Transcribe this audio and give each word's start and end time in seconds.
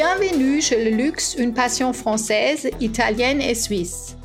Bienvenue 0.00 0.62
chez 0.62 0.84
le 0.84 0.96
luxe, 0.96 1.34
une 1.36 1.52
passion 1.52 1.92
française, 1.92 2.70
italienne 2.78 3.40
et 3.40 3.56
suisse. 3.56 4.16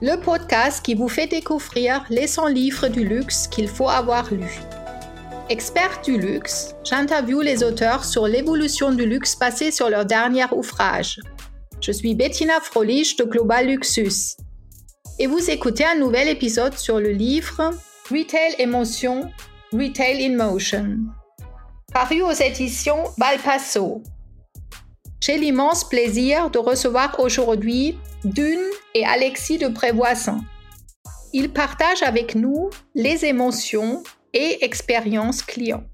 Le 0.00 0.20
podcast 0.20 0.84
qui 0.84 0.96
vous 0.96 1.08
fait 1.08 1.28
découvrir 1.28 2.04
les 2.10 2.26
100 2.26 2.48
livres 2.48 2.88
du 2.88 3.04
luxe 3.04 3.46
qu'il 3.46 3.68
faut 3.68 3.88
avoir 3.88 4.34
lus. 4.34 4.60
Expert 5.48 6.00
du 6.04 6.18
luxe, 6.18 6.74
j'interviewe 6.82 7.40
les 7.40 7.62
auteurs 7.62 8.04
sur 8.04 8.26
l'évolution 8.26 8.90
du 8.90 9.06
luxe 9.06 9.36
passé 9.36 9.70
sur 9.70 9.88
leur 9.88 10.06
dernier 10.06 10.46
ouvrage. 10.50 11.20
Je 11.80 11.92
suis 11.92 12.16
Bettina 12.16 12.58
Frolich 12.60 13.16
de 13.16 13.22
Global 13.22 13.68
Luxus. 13.68 14.34
Et 15.20 15.28
vous 15.28 15.50
écoutez 15.50 15.84
un 15.84 16.00
nouvel 16.00 16.26
épisode 16.26 16.76
sur 16.76 16.98
le 16.98 17.10
livre 17.10 17.70
Retail 18.10 18.56
Emotion, 18.58 19.30
Retail 19.72 20.26
in 20.26 20.36
Motion. 20.36 20.96
Paru 21.92 22.22
aux 22.22 22.32
éditions 22.32 23.04
Valpasso. 23.18 24.02
J'ai 25.24 25.38
l'immense 25.38 25.84
plaisir 25.84 26.50
de 26.50 26.58
recevoir 26.58 27.20
aujourd'hui 27.20 27.96
Dune 28.24 28.58
et 28.92 29.06
Alexis 29.06 29.56
de 29.56 29.68
Prévoisin. 29.68 30.40
Ils 31.32 31.52
partagent 31.52 32.02
avec 32.02 32.34
nous 32.34 32.70
les 32.96 33.24
émotions 33.24 34.02
et 34.34 34.64
expériences 34.64 35.44
clients. 35.44 35.84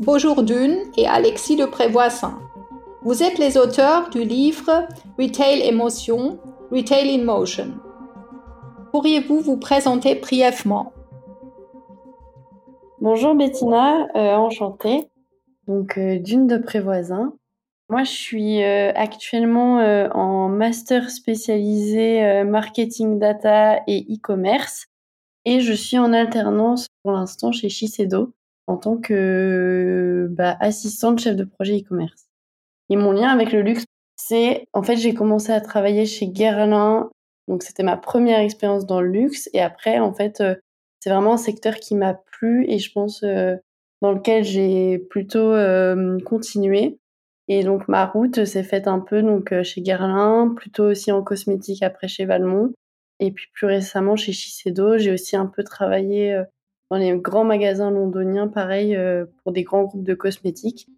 Bonjour 0.00 0.42
Dune 0.42 0.90
et 0.96 1.06
Alexis 1.06 1.54
de 1.54 1.66
Prévoisin. 1.66 2.40
Vous 3.04 3.22
êtes 3.22 3.38
les 3.38 3.56
auteurs 3.56 4.10
du 4.10 4.24
livre 4.24 4.88
Retail 5.16 5.60
Emotion, 5.60 6.40
Retail 6.72 7.20
in 7.20 7.24
Motion. 7.24 7.74
Pourriez-vous 8.90 9.38
vous 9.38 9.56
présenter 9.56 10.16
brièvement? 10.16 10.92
Bonjour 13.00 13.36
Bettina, 13.36 14.08
euh, 14.16 14.34
enchantée. 14.34 15.08
Donc 15.68 15.96
euh, 15.96 16.18
d'une 16.18 16.48
de 16.48 16.58
Prévoisin. 16.58 17.34
Moi, 17.88 18.02
je 18.02 18.10
suis 18.10 18.64
euh, 18.64 18.90
actuellement 18.96 19.76
en 20.12 20.48
master 20.48 21.10
spécialisé 21.10 22.42
marketing 22.42 23.20
data 23.20 23.80
et 23.86 24.04
e-commerce 24.10 24.86
et 25.44 25.60
je 25.60 25.72
suis 25.72 25.98
en 25.98 26.12
alternance 26.12 26.88
pour 27.04 27.12
l'instant 27.12 27.52
chez 27.52 27.68
Shiseido 27.68 28.32
en 28.66 28.76
tant 28.76 28.96
que 28.96 30.26
bah, 30.32 30.56
assistante 30.58 31.20
chef 31.20 31.36
de 31.36 31.44
projet 31.44 31.78
e-commerce. 31.78 32.26
Et 32.90 32.96
mon 32.96 33.12
lien 33.12 33.28
avec 33.28 33.52
le 33.52 33.62
luxe, 33.62 33.84
c'est 34.28 34.66
en 34.72 34.82
fait 34.82 34.96
j'ai 34.96 35.14
commencé 35.14 35.52
à 35.52 35.60
travailler 35.60 36.04
chez 36.04 36.26
Guerlain, 36.26 37.10
donc 37.48 37.62
c'était 37.62 37.84
ma 37.84 37.96
première 37.96 38.40
expérience 38.40 38.86
dans 38.86 39.00
le 39.00 39.08
luxe. 39.08 39.48
Et 39.52 39.60
après, 39.60 39.98
en 40.00 40.12
fait, 40.12 40.40
euh, 40.40 40.54
c'est 41.00 41.10
vraiment 41.10 41.34
un 41.34 41.38
secteur 41.38 41.76
qui 41.76 41.94
m'a 41.94 42.14
plu 42.14 42.64
et 42.68 42.78
je 42.78 42.92
pense 42.92 43.22
euh, 43.22 43.54
dans 44.02 44.12
lequel 44.12 44.42
j'ai 44.42 44.98
plutôt 44.98 45.52
euh, 45.52 46.18
continué. 46.24 46.98
Et 47.48 47.62
donc 47.62 47.86
ma 47.86 48.04
route 48.04 48.44
s'est 48.44 48.64
faite 48.64 48.88
un 48.88 48.98
peu 48.98 49.22
donc 49.22 49.54
chez 49.62 49.80
Guerlain, 49.80 50.52
plutôt 50.56 50.84
aussi 50.86 51.12
en 51.12 51.22
cosmétique 51.22 51.84
après 51.84 52.08
chez 52.08 52.24
Valmont. 52.24 52.72
Et 53.20 53.30
puis 53.30 53.46
plus 53.54 53.68
récemment 53.68 54.16
chez 54.16 54.32
Shiseido, 54.32 54.98
j'ai 54.98 55.12
aussi 55.12 55.36
un 55.36 55.46
peu 55.46 55.62
travaillé 55.62 56.42
dans 56.90 56.96
les 56.96 57.16
grands 57.16 57.44
magasins 57.44 57.92
londoniens, 57.92 58.48
pareil, 58.48 58.98
pour 59.42 59.52
des 59.52 59.62
grands 59.62 59.84
groupes 59.84 60.02
de 60.02 60.14
cosmétiques. 60.14 60.88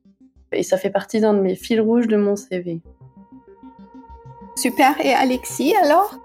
Et 0.53 0.63
ça 0.63 0.79
fait 0.79 0.91
partie 0.91 1.21
d'un 1.21 1.35
de 1.35 1.41
mes 1.41 1.55
fils 1.55 1.81
rouges 1.81 2.09
de 2.09 2.17
mon 2.17 2.35
CV. 2.35 2.81
Super. 4.59 5.01
Et 5.07 5.15
Alexis, 5.15 5.73
alors? 5.77 6.19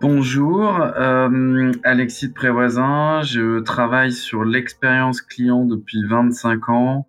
Bonjour, 0.00 0.80
euh, 0.80 1.70
Alexis 1.84 2.26
de 2.26 2.32
Prévoisin. 2.32 3.22
Je 3.22 3.60
travaille 3.60 4.12
sur 4.12 4.44
l'expérience 4.44 5.22
client 5.22 5.64
depuis 5.64 6.04
25 6.04 6.68
ans. 6.68 7.06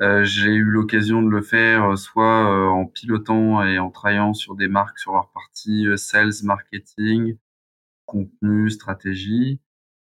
Euh, 0.00 0.22
j'ai 0.22 0.52
eu 0.52 0.62
l'occasion 0.62 1.20
de 1.20 1.28
le 1.28 1.42
faire 1.42 1.90
euh, 1.90 1.96
soit 1.96 2.70
en 2.70 2.86
pilotant 2.86 3.64
et 3.64 3.80
en 3.80 3.90
travaillant 3.90 4.34
sur 4.34 4.54
des 4.54 4.68
marques 4.68 5.00
sur 5.00 5.14
leur 5.14 5.32
partie 5.32 5.88
sales, 5.96 6.44
marketing, 6.44 7.36
contenu, 8.06 8.70
stratégie, 8.70 9.58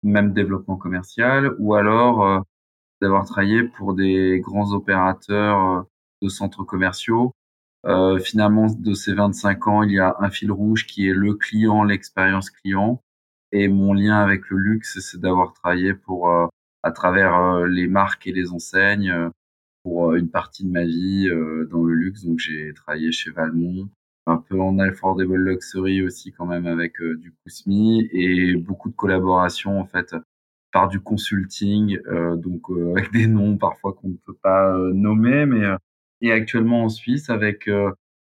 même 0.04 0.32
développement 0.32 0.76
commercial, 0.76 1.56
ou 1.58 1.74
alors 1.74 2.44
d'avoir 3.02 3.24
travaillé 3.24 3.64
pour 3.64 3.92
des 3.94 4.38
grands 4.40 4.72
opérateurs 4.72 5.84
de 6.22 6.28
centres 6.28 6.62
commerciaux. 6.62 7.34
Euh, 7.86 8.18
finalement, 8.18 8.66
de 8.66 8.94
ces 8.94 9.14
25 9.14 9.66
ans, 9.68 9.82
il 9.82 9.92
y 9.92 10.00
a 10.00 10.16
un 10.18 10.30
fil 10.30 10.50
rouge 10.50 10.86
qui 10.86 11.08
est 11.08 11.14
le 11.14 11.34
client, 11.34 11.84
l'expérience 11.84 12.50
client. 12.50 13.02
Et 13.52 13.68
mon 13.68 13.94
lien 13.94 14.18
avec 14.18 14.48
le 14.50 14.58
luxe, 14.58 14.98
c'est 15.00 15.20
d'avoir 15.20 15.52
travaillé 15.54 15.94
pour, 15.94 16.30
euh, 16.30 16.46
à 16.82 16.90
travers 16.92 17.66
les 17.66 17.86
marques 17.86 18.26
et 18.26 18.32
les 18.32 18.52
enseignes, 18.52 19.30
pour 19.82 20.14
une 20.14 20.28
partie 20.30 20.64
de 20.64 20.70
ma 20.70 20.84
vie 20.84 21.28
dans 21.70 21.82
le 21.82 21.94
luxe. 21.94 22.24
Donc, 22.24 22.38
j'ai 22.38 22.72
travaillé 22.74 23.12
chez 23.12 23.30
Valmont, 23.30 23.88
un 24.26 24.36
peu 24.36 24.60
en 24.60 24.78
affordable 24.78 25.36
luxury 25.36 26.02
aussi 26.02 26.32
quand 26.32 26.46
même 26.46 26.66
avec 26.66 27.00
du 27.02 27.32
Kousmi 27.42 28.08
et 28.12 28.56
beaucoup 28.56 28.90
de 28.90 28.96
collaborations 28.96 29.80
en 29.80 29.86
fait 29.86 30.14
par 30.76 30.88
du 30.88 31.00
consulting, 31.00 31.98
euh, 32.06 32.36
donc 32.36 32.68
euh, 32.68 32.90
avec 32.90 33.10
des 33.10 33.26
noms 33.26 33.56
parfois 33.56 33.94
qu'on 33.94 34.08
ne 34.08 34.16
peut 34.26 34.36
pas 34.42 34.76
euh, 34.76 34.92
nommer, 34.92 35.46
mais 35.46 35.64
et 36.20 36.32
actuellement 36.32 36.84
en 36.84 36.88
Suisse 36.88 37.30
avec 37.30 37.68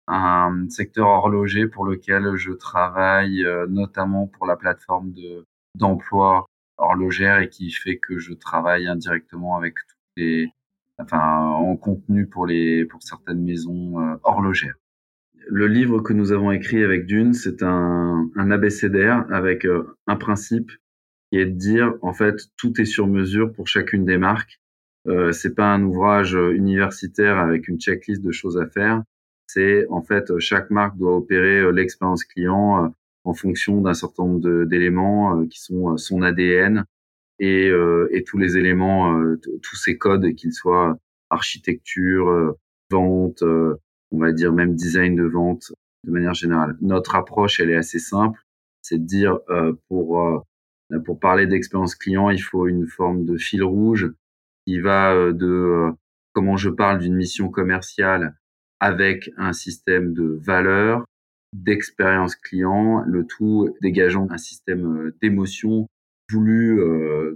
un 0.07 0.69
secteur 0.69 1.07
horloger 1.07 1.67
pour 1.67 1.85
lequel 1.85 2.35
je 2.35 2.51
travaille 2.51 3.45
notamment 3.69 4.27
pour 4.27 4.45
la 4.45 4.55
plateforme 4.55 5.11
de 5.11 5.45
d'emploi 5.75 6.45
horlogère 6.77 7.39
et 7.39 7.49
qui 7.49 7.71
fait 7.71 7.97
que 7.97 8.17
je 8.17 8.33
travaille 8.33 8.87
indirectement 8.87 9.57
avec 9.57 9.75
tous 9.75 9.95
les 10.17 10.49
enfin 10.97 11.19
en 11.19 11.75
contenu 11.75 12.25
pour 12.27 12.47
les 12.47 12.85
pour 12.85 13.03
certaines 13.03 13.43
maisons 13.43 14.17
horlogères. 14.23 14.75
Le 15.49 15.67
livre 15.67 16.01
que 16.01 16.13
nous 16.13 16.31
avons 16.31 16.51
écrit 16.51 16.83
avec 16.83 17.05
Dune, 17.05 17.33
c'est 17.33 17.63
un, 17.63 18.29
un 18.35 18.51
abécédaire 18.51 19.25
avec 19.31 19.65
un 20.07 20.15
principe 20.15 20.71
qui 21.31 21.39
est 21.39 21.45
de 21.45 21.57
dire 21.57 21.93
en 22.01 22.13
fait 22.13 22.35
tout 22.57 22.79
est 22.81 22.85
sur 22.85 23.07
mesure 23.07 23.51
pour 23.53 23.67
chacune 23.67 24.05
des 24.05 24.17
marques. 24.17 24.59
Euh, 25.07 25.31
c'est 25.31 25.55
pas 25.55 25.73
un 25.73 25.83
ouvrage 25.83 26.35
euh, 26.35 26.53
universitaire 26.53 27.37
avec 27.37 27.67
une 27.67 27.79
checklist 27.79 28.21
de 28.21 28.31
choses 28.31 28.57
à 28.57 28.67
faire. 28.67 29.03
C'est 29.47 29.87
en 29.89 30.01
fait 30.01 30.37
chaque 30.39 30.69
marque 30.69 30.97
doit 30.97 31.15
opérer 31.15 31.59
euh, 31.59 31.71
l'expérience 31.71 32.25
client 32.25 32.83
euh, 32.85 32.87
en 33.23 33.33
fonction 33.33 33.79
d'un 33.81 33.93
certain 33.93 34.23
nombre 34.25 34.65
d'éléments 34.65 35.45
qui 35.47 35.61
sont 35.61 35.97
son 35.97 36.21
ADN 36.21 36.85
et, 37.39 37.67
et 38.11 38.23
tous 38.23 38.37
les 38.37 38.55
éléments, 38.55 39.21
tous 39.61 39.75
ces 39.75 39.97
codes, 39.97 40.33
qu'ils 40.35 40.53
soient 40.53 40.97
architecture, 41.29 42.55
vente, 42.89 43.41
on 43.41 44.17
va 44.17 44.31
dire 44.31 44.53
même 44.53 44.75
design 44.75 45.17
de 45.17 45.25
vente 45.25 45.73
de 46.05 46.11
manière 46.11 46.35
générale. 46.35 46.77
Notre 46.79 47.15
approche, 47.15 47.59
elle 47.59 47.69
est 47.69 47.75
assez 47.75 47.99
simple, 47.99 48.39
c'est 48.81 48.97
de 48.97 49.05
dire 49.05 49.39
pour 49.89 50.45
pour 51.03 51.19
parler 51.19 51.47
d'expérience 51.47 51.95
client, 51.95 52.29
il 52.29 52.41
faut 52.41 52.65
une 52.65 52.87
forme 52.87 53.25
de 53.25 53.35
fil 53.35 53.61
rouge 53.61 54.09
qui 54.67 54.79
va 54.79 55.13
euh, 55.13 55.31
de 55.31 55.47
euh, 55.47 55.91
comment 56.33 56.57
je 56.57 56.69
parle 56.69 56.99
d'une 56.99 57.15
mission 57.15 57.49
commerciale 57.49 58.37
avec 58.79 59.31
un 59.37 59.53
système 59.53 60.13
de 60.13 60.39
valeur, 60.43 61.05
d'expérience 61.53 62.35
client, 62.35 63.01
le 63.07 63.25
tout 63.25 63.73
dégageant 63.81 64.27
un 64.29 64.37
système 64.37 64.85
euh, 64.85 65.15
d'émotion 65.21 65.87
voulu 66.29 66.81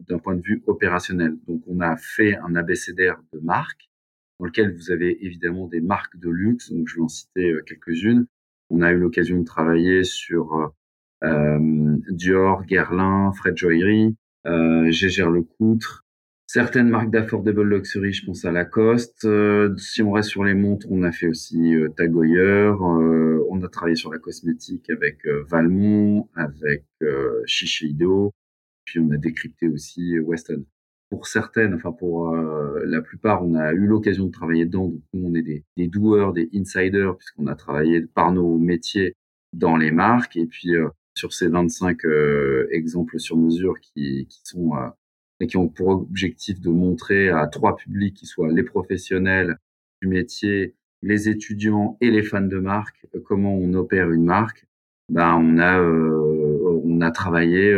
d'un 0.10 0.20
point 0.20 0.36
de 0.36 0.42
vue 0.42 0.64
opérationnel. 0.68 1.38
Donc 1.48 1.64
on 1.66 1.80
a 1.80 1.96
fait 1.96 2.36
un 2.36 2.58
abécédaire 2.58 3.22
de 3.32 3.40
marques 3.40 3.90
dans 4.38 4.48
lequel 4.48 4.76
vous 4.76 4.92
avez 4.92 5.26
évidemment 5.26 5.70
des 5.70 5.80
marques 5.80 6.18
de 6.18 6.30
luxe, 6.30 6.74
donc 6.74 6.90
je 6.90 6.96
vais 6.98 7.02
en 7.02 7.08
citer 7.08 7.56
quelques-unes. 7.66 8.26
On 8.70 8.82
a 8.82 8.92
eu 8.92 8.98
l'occasion 8.98 9.40
de 9.40 9.46
travailler 9.46 10.04
sur 10.04 10.74
Dior, 11.22 12.66
Guerlain, 12.66 13.32
Fred 13.32 13.56
Joaillerie, 13.56 14.18
euh, 14.48 14.92
Gégère 14.92 15.30
Lecoutre, 15.30 16.04
certaines 16.54 16.90
marques 16.90 17.12
d'affordable 17.12 17.64
luxury, 17.64 18.12
je 18.12 18.26
pense 18.26 18.44
à 18.44 18.52
Lacoste. 18.52 19.24
Euh, 19.24 19.74
si 19.78 20.02
on 20.02 20.12
reste 20.12 20.30
sur 20.30 20.44
les 20.44 20.54
montres, 20.54 20.86
on 20.90 21.02
a 21.04 21.14
fait 21.14 21.28
aussi 21.28 21.76
euh, 21.76 21.88
Tag 21.96 22.14
euh, 22.14 23.46
on 23.50 23.64
a 23.64 23.70
travaillé 23.70 23.96
sur 23.96 24.12
la 24.12 24.20
cosmétique 24.20 24.90
avec 24.90 25.26
euh, 25.26 25.46
Valmont, 25.50 26.28
avec 26.36 26.84
Shiseido, 27.46 28.34
puis 28.84 29.00
on 29.00 29.10
a 29.12 29.18
décrypté 29.18 29.70
aussi 29.70 30.20
Weston. 30.20 30.66
Pour 31.10 31.26
certaines, 31.28 31.74
enfin 31.74 31.92
pour 31.94 32.34
la 32.34 33.02
plupart, 33.02 33.46
on 33.46 33.56
a 33.56 33.74
eu 33.74 33.86
l'occasion 33.86 34.26
de 34.26 34.32
travailler 34.32 34.66
dedans. 34.66 34.88
Donc 34.88 35.02
nous, 35.14 35.28
on 35.28 35.36
est 35.36 35.42
des, 35.42 35.64
des 35.78 35.88
doueurs, 35.88 36.32
des 36.32 36.50
insiders, 36.54 37.18
puisqu'on 37.18 37.48
a 37.48 37.56
travaillé 37.56 38.02
par 38.02 38.32
nos 38.32 38.58
métiers 38.58 39.16
dans 39.52 39.78
les 39.78 39.92
marques. 39.92 40.38
Et 40.38 40.46
puis 40.46 40.76
sur 41.16 41.34
ces 41.34 41.48
25 41.48 42.06
euh, 42.06 42.68
exemples 42.72 43.20
sur 43.20 43.38
mesure 43.38 43.76
qui, 43.80 44.28
sont 44.44 44.74
et 45.42 45.48
qui 45.48 45.58
ont 45.58 45.68
pour 45.68 45.90
objectif 45.90 46.62
de 46.62 46.70
montrer 46.70 47.30
à 47.30 47.48
trois 47.48 47.76
publics 47.76 48.16
qui 48.16 48.26
soient 48.26 48.52
les 48.52 48.64
professionnels 48.64 49.58
du 50.02 50.08
métier, 50.08 50.76
les 51.02 51.30
étudiants 51.30 51.98
et 52.00 52.12
les 52.12 52.24
fans 52.24 52.42
de 52.42 52.60
marque 52.60 53.06
euh, 53.16 53.20
comment 53.26 53.56
on 53.56 53.74
opère 53.74 54.12
une 54.12 54.26
marque. 54.26 54.66
Ben 55.10 55.36
on 55.36 55.58
a 55.60 55.82
on 55.82 57.02
a 57.02 57.12
travaillé, 57.12 57.76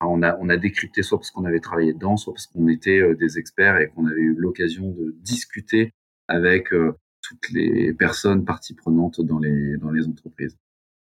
on 0.00 0.22
a 0.22 0.36
on 0.38 0.48
a 0.50 0.56
décrypté 0.58 1.02
soit 1.02 1.18
parce 1.18 1.30
qu'on 1.30 1.46
avait 1.46 1.60
travaillé 1.60 1.94
dedans, 1.94 2.18
soit 2.18 2.34
parce 2.34 2.46
qu'on 2.46 2.68
était 2.68 3.14
des 3.14 3.38
experts 3.38 3.78
et 3.78 3.88
qu'on 3.88 4.06
avait 4.06 4.20
eu 4.20 4.34
l'occasion 4.34 4.90
de 4.90 5.14
discuter 5.22 5.94
avec 6.26 6.68
toutes 7.22 7.50
les 7.52 7.94
personnes 7.94 8.44
parties 8.44 8.74
prenantes 8.74 9.22
dans 9.22 9.38
les 9.38 9.78
dans 9.78 9.90
les 9.90 10.06
entreprises. 10.06 10.58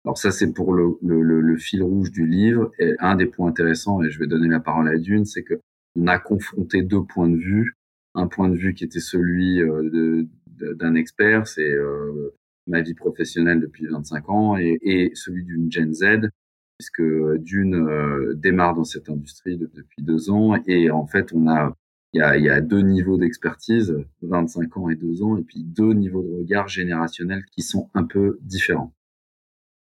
Alors 0.06 0.18
ça, 0.18 0.32
c'est 0.32 0.54
pour 0.54 0.74
le, 0.74 0.98
le, 1.02 1.42
le, 1.42 1.58
fil 1.58 1.84
rouge 1.84 2.12
du 2.12 2.26
livre. 2.26 2.72
Et 2.80 2.94
un 3.00 3.16
des 3.16 3.26
points 3.26 3.50
intéressants, 3.50 4.02
et 4.02 4.10
je 4.10 4.20
vais 4.20 4.28
donner 4.28 4.48
la 4.48 4.60
parole 4.60 4.88
à 4.88 4.98
Dune, 4.98 5.26
c'est 5.26 5.44
que 5.44 5.60
on 6.00 6.08
a 6.08 6.20
confronté 6.20 6.82
deux 6.82 7.04
points 7.04 7.30
de 7.30 7.38
vue. 7.38 7.76
Un 8.16 8.28
point 8.28 8.50
de 8.50 8.56
vue 8.56 8.74
qui 8.74 8.84
était 8.84 9.00
celui 9.00 9.62
euh, 9.62 10.26
d'un 10.58 10.96
expert, 10.96 11.48
c'est 11.48 11.72
euh, 11.72 12.34
ma 12.68 12.82
vie 12.82 12.94
professionnelle 12.94 13.60
depuis 13.60 13.88
25 13.88 14.30
ans, 14.30 14.58
et, 14.58 15.12
celui 15.14 15.44
d'une 15.44 15.72
Gen 15.72 15.94
Z, 15.94 16.30
puisque 16.78 17.04
Dune 17.40 17.76
euh, 17.76 18.34
démarre 18.36 18.76
dans 18.76 18.84
cette 18.84 19.10
industrie 19.10 19.58
depuis 19.58 20.02
deux 20.02 20.30
ans, 20.30 20.56
et 20.68 20.90
en 20.90 21.06
fait, 21.06 21.34
on 21.34 21.48
a 21.48 21.76
il 22.14 22.22
y 22.22 22.50
a, 22.50 22.60
deux 22.60 22.82
niveaux 22.82 23.18
d'expertise, 23.18 23.96
25 24.24 24.78
ans 24.78 24.90
et 24.90 24.96
deux 24.96 25.22
ans, 25.22 25.38
et 25.38 25.44
puis 25.44 25.64
deux 25.64 25.94
niveaux 25.94 26.24
de 26.24 26.38
regard 26.40 26.68
générationnel 26.68 27.44
qui 27.52 27.62
sont 27.62 27.92
un 27.94 28.04
peu 28.04 28.40
différents. 28.42 28.92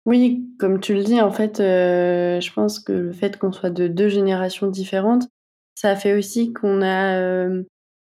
Oui, 0.06 0.48
comme 0.60 0.78
tu 0.78 0.94
le 0.94 1.02
dis, 1.02 1.20
en 1.20 1.32
fait, 1.32 1.58
je 1.58 2.52
pense 2.52 2.78
que 2.78 2.92
le 2.92 3.12
fait 3.12 3.38
qu'on 3.38 3.50
soit 3.50 3.70
de 3.70 3.88
deux 3.88 4.08
générations 4.08 4.68
différentes, 4.68 5.28
ça 5.82 5.96
fait 5.96 6.14
aussi 6.14 6.52
qu'on 6.52 6.80
a 6.82 7.18
euh, 7.18 7.62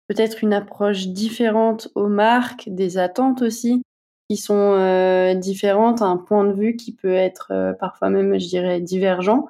peut-être 0.08 0.42
une 0.42 0.52
approche 0.52 1.08
différente 1.08 1.88
aux 1.94 2.08
marques, 2.08 2.68
des 2.68 2.98
attentes 2.98 3.42
aussi 3.42 3.82
qui 4.28 4.36
sont 4.36 4.54
euh, 4.76 5.34
différentes, 5.34 6.02
un 6.02 6.18
point 6.18 6.44
de 6.44 6.52
vue 6.52 6.76
qui 6.76 6.92
peut 6.92 7.14
être 7.14 7.74
parfois 7.80 8.10
même, 8.10 8.38
je 8.38 8.46
dirais, 8.46 8.80
divergent. 8.80 9.46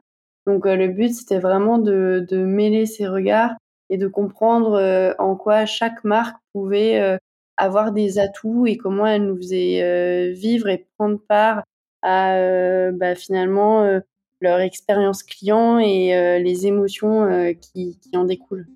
Donc 0.46 0.66
le 0.66 0.88
but, 0.88 1.12
c'était 1.14 1.40
vraiment 1.40 1.78
de, 1.78 2.26
mêler 2.30 2.86
ces 2.86 3.06
regards 3.08 3.54
et 3.90 3.96
de 3.96 4.06
comprendre 4.06 5.14
en 5.18 5.34
quoi 5.34 5.66
chaque 5.66 6.04
marque 6.04 6.36
pouvait 6.52 7.18
avoir 7.56 7.90
des 7.90 8.20
atouts 8.20 8.66
et 8.66 8.76
comment 8.76 9.06
elle 9.06 9.26
nous 9.26 9.36
faisait 9.36 10.30
vivre 10.32 10.68
et 10.68 10.86
prendre 10.96 11.18
part 11.28 11.64
à 12.02 12.34
euh, 12.34 12.92
bah, 12.92 13.14
finalement 13.14 13.82
euh, 13.82 14.00
leur 14.40 14.60
expérience 14.60 15.22
client 15.22 15.78
et 15.78 16.16
euh, 16.16 16.38
les 16.38 16.66
émotions 16.66 17.54
qui, 17.60 17.98
qui 17.98 18.16
en 18.16 18.24
découlent. 18.24 18.68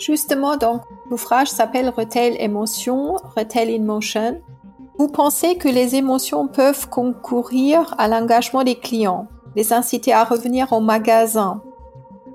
Justement, 0.00 0.56
donc, 0.56 0.80
l'ouvrage 1.10 1.48
s'appelle 1.48 1.90
Retail 1.90 2.34
Emotion, 2.38 3.16
Retail 3.36 3.76
in 3.76 3.82
Motion. 3.82 4.40
Vous 4.98 5.08
pensez 5.08 5.56
que 5.56 5.68
les 5.68 5.94
émotions 5.94 6.48
peuvent 6.48 6.88
concourir 6.88 7.94
à 7.98 8.08
l'engagement 8.08 8.64
des 8.64 8.76
clients, 8.76 9.28
les 9.56 9.74
inciter 9.74 10.14
à 10.14 10.24
revenir 10.24 10.72
au 10.72 10.80
magasin 10.80 11.62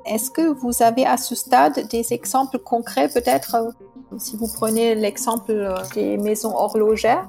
Est-ce 0.05 0.29
que 0.29 0.43
vous 0.43 0.83
avez 0.83 1.07
à 1.07 1.17
ce 1.17 1.33
stade 1.33 1.87
des 1.89 2.13
exemples 2.13 2.59
concrets, 2.59 3.09
peut-être 3.09 3.73
si 4.19 4.37
vous 4.37 4.47
prenez 4.53 4.93
l'exemple 4.93 5.73
des 5.95 6.17
maisons 6.17 6.55
horlogères? 6.55 7.27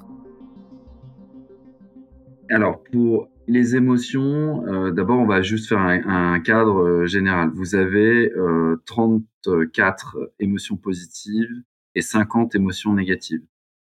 Alors, 2.50 2.82
pour 2.84 3.28
les 3.48 3.76
émotions, 3.76 4.66
euh, 4.66 4.90
d'abord, 4.90 5.18
on 5.18 5.26
va 5.26 5.42
juste 5.42 5.68
faire 5.68 5.78
un, 5.78 6.40
cadre 6.40 6.80
euh, 6.80 7.06
général. 7.06 7.50
Vous 7.54 7.74
avez 7.74 8.32
euh, 8.36 8.82
34 8.86 10.32
émotions 10.40 10.76
positives 10.76 11.50
et 11.94 12.02
50 12.02 12.54
émotions 12.54 12.92
négatives. 12.94 13.42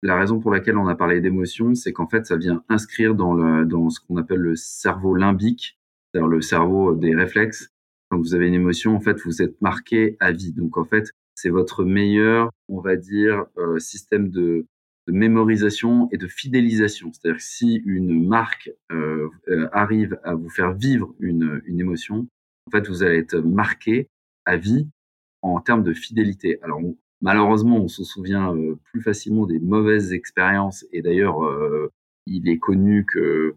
La 0.03 0.19
raison 0.19 0.41
pour 0.41 0.51
laquelle 0.51 0.79
on 0.79 0.89
a 0.89 0.95
parlé 0.95 1.21
d'émotions, 1.21 1.75
c'est 1.75 1.93
qu'en 1.93 2.09
fait, 2.09 2.27
ça 2.27 2.37
vient 2.37 2.65
inscrire 2.69 3.15
dans, 3.15 3.35
le, 3.35 3.65
dans 3.65 3.89
ce 3.91 4.01
qu'on 4.01 4.17
appelle 4.17 4.41
le 4.41 4.57
cerveau 4.57 5.15
limbique, 5.15 5.79
c'est-à-dire 6.11 6.29
le 6.29 6.41
cerveau 6.41 6.95
des 6.95 7.15
réflexes. 7.15 7.71
Quand 8.11 8.19
vous 8.19 8.35
avez 8.35 8.49
une 8.49 8.55
émotion, 8.55 8.97
en 8.97 9.01
fait, 9.01 9.21
vous 9.25 9.43
êtes 9.43 9.61
marqué 9.63 10.17
à 10.19 10.33
vie. 10.33 10.53
Donc, 10.53 10.77
en 10.77 10.85
fait, 10.85 11.13
c'est 11.35 11.51
votre 11.51 11.85
meilleur, 11.85 12.51
on 12.69 12.81
va 12.81 12.97
dire, 12.97 13.47
euh, 13.59 13.79
système 13.79 14.29
de, 14.29 14.67
de 15.09 15.13
mémorisation 15.13 16.09
et 16.13 16.19
de 16.19 16.29
fidélisation. 16.29 17.13
C'est-à-dire 17.13 17.39
que 17.39 17.45
si 17.45 17.83
une 17.85 18.27
marque 18.27 18.71
euh, 18.93 19.29
euh, 19.49 19.69
arrive 19.73 20.19
à 20.25 20.35
vous 20.35 20.49
faire 20.49 20.73
vivre 20.73 21.15
une, 21.19 21.61
une 21.67 21.81
émotion, 21.81 22.29
en 22.67 22.71
fait, 22.71 22.89
vous 22.89 23.03
allez 23.03 23.19
être 23.19 23.39
marqué 23.39 24.09
à 24.45 24.57
vie 24.57 24.89
en 25.43 25.61
termes 25.61 25.83
de 25.83 25.93
fidélité. 25.93 26.59
Alors, 26.63 26.81
malheureusement, 27.21 27.79
on 27.79 27.89
se 27.89 28.05
souvient 28.05 28.55
euh, 28.55 28.77
plus 28.85 29.03
facilement 29.03 29.47
des 29.47 29.59
mauvaises 29.59 30.13
expériences. 30.13 30.87
Et 30.93 31.03
d'ailleurs, 31.03 31.45
euh, 31.45 31.91
il 32.27 32.49
est 32.49 32.59
connu 32.59 33.05
que 33.05 33.55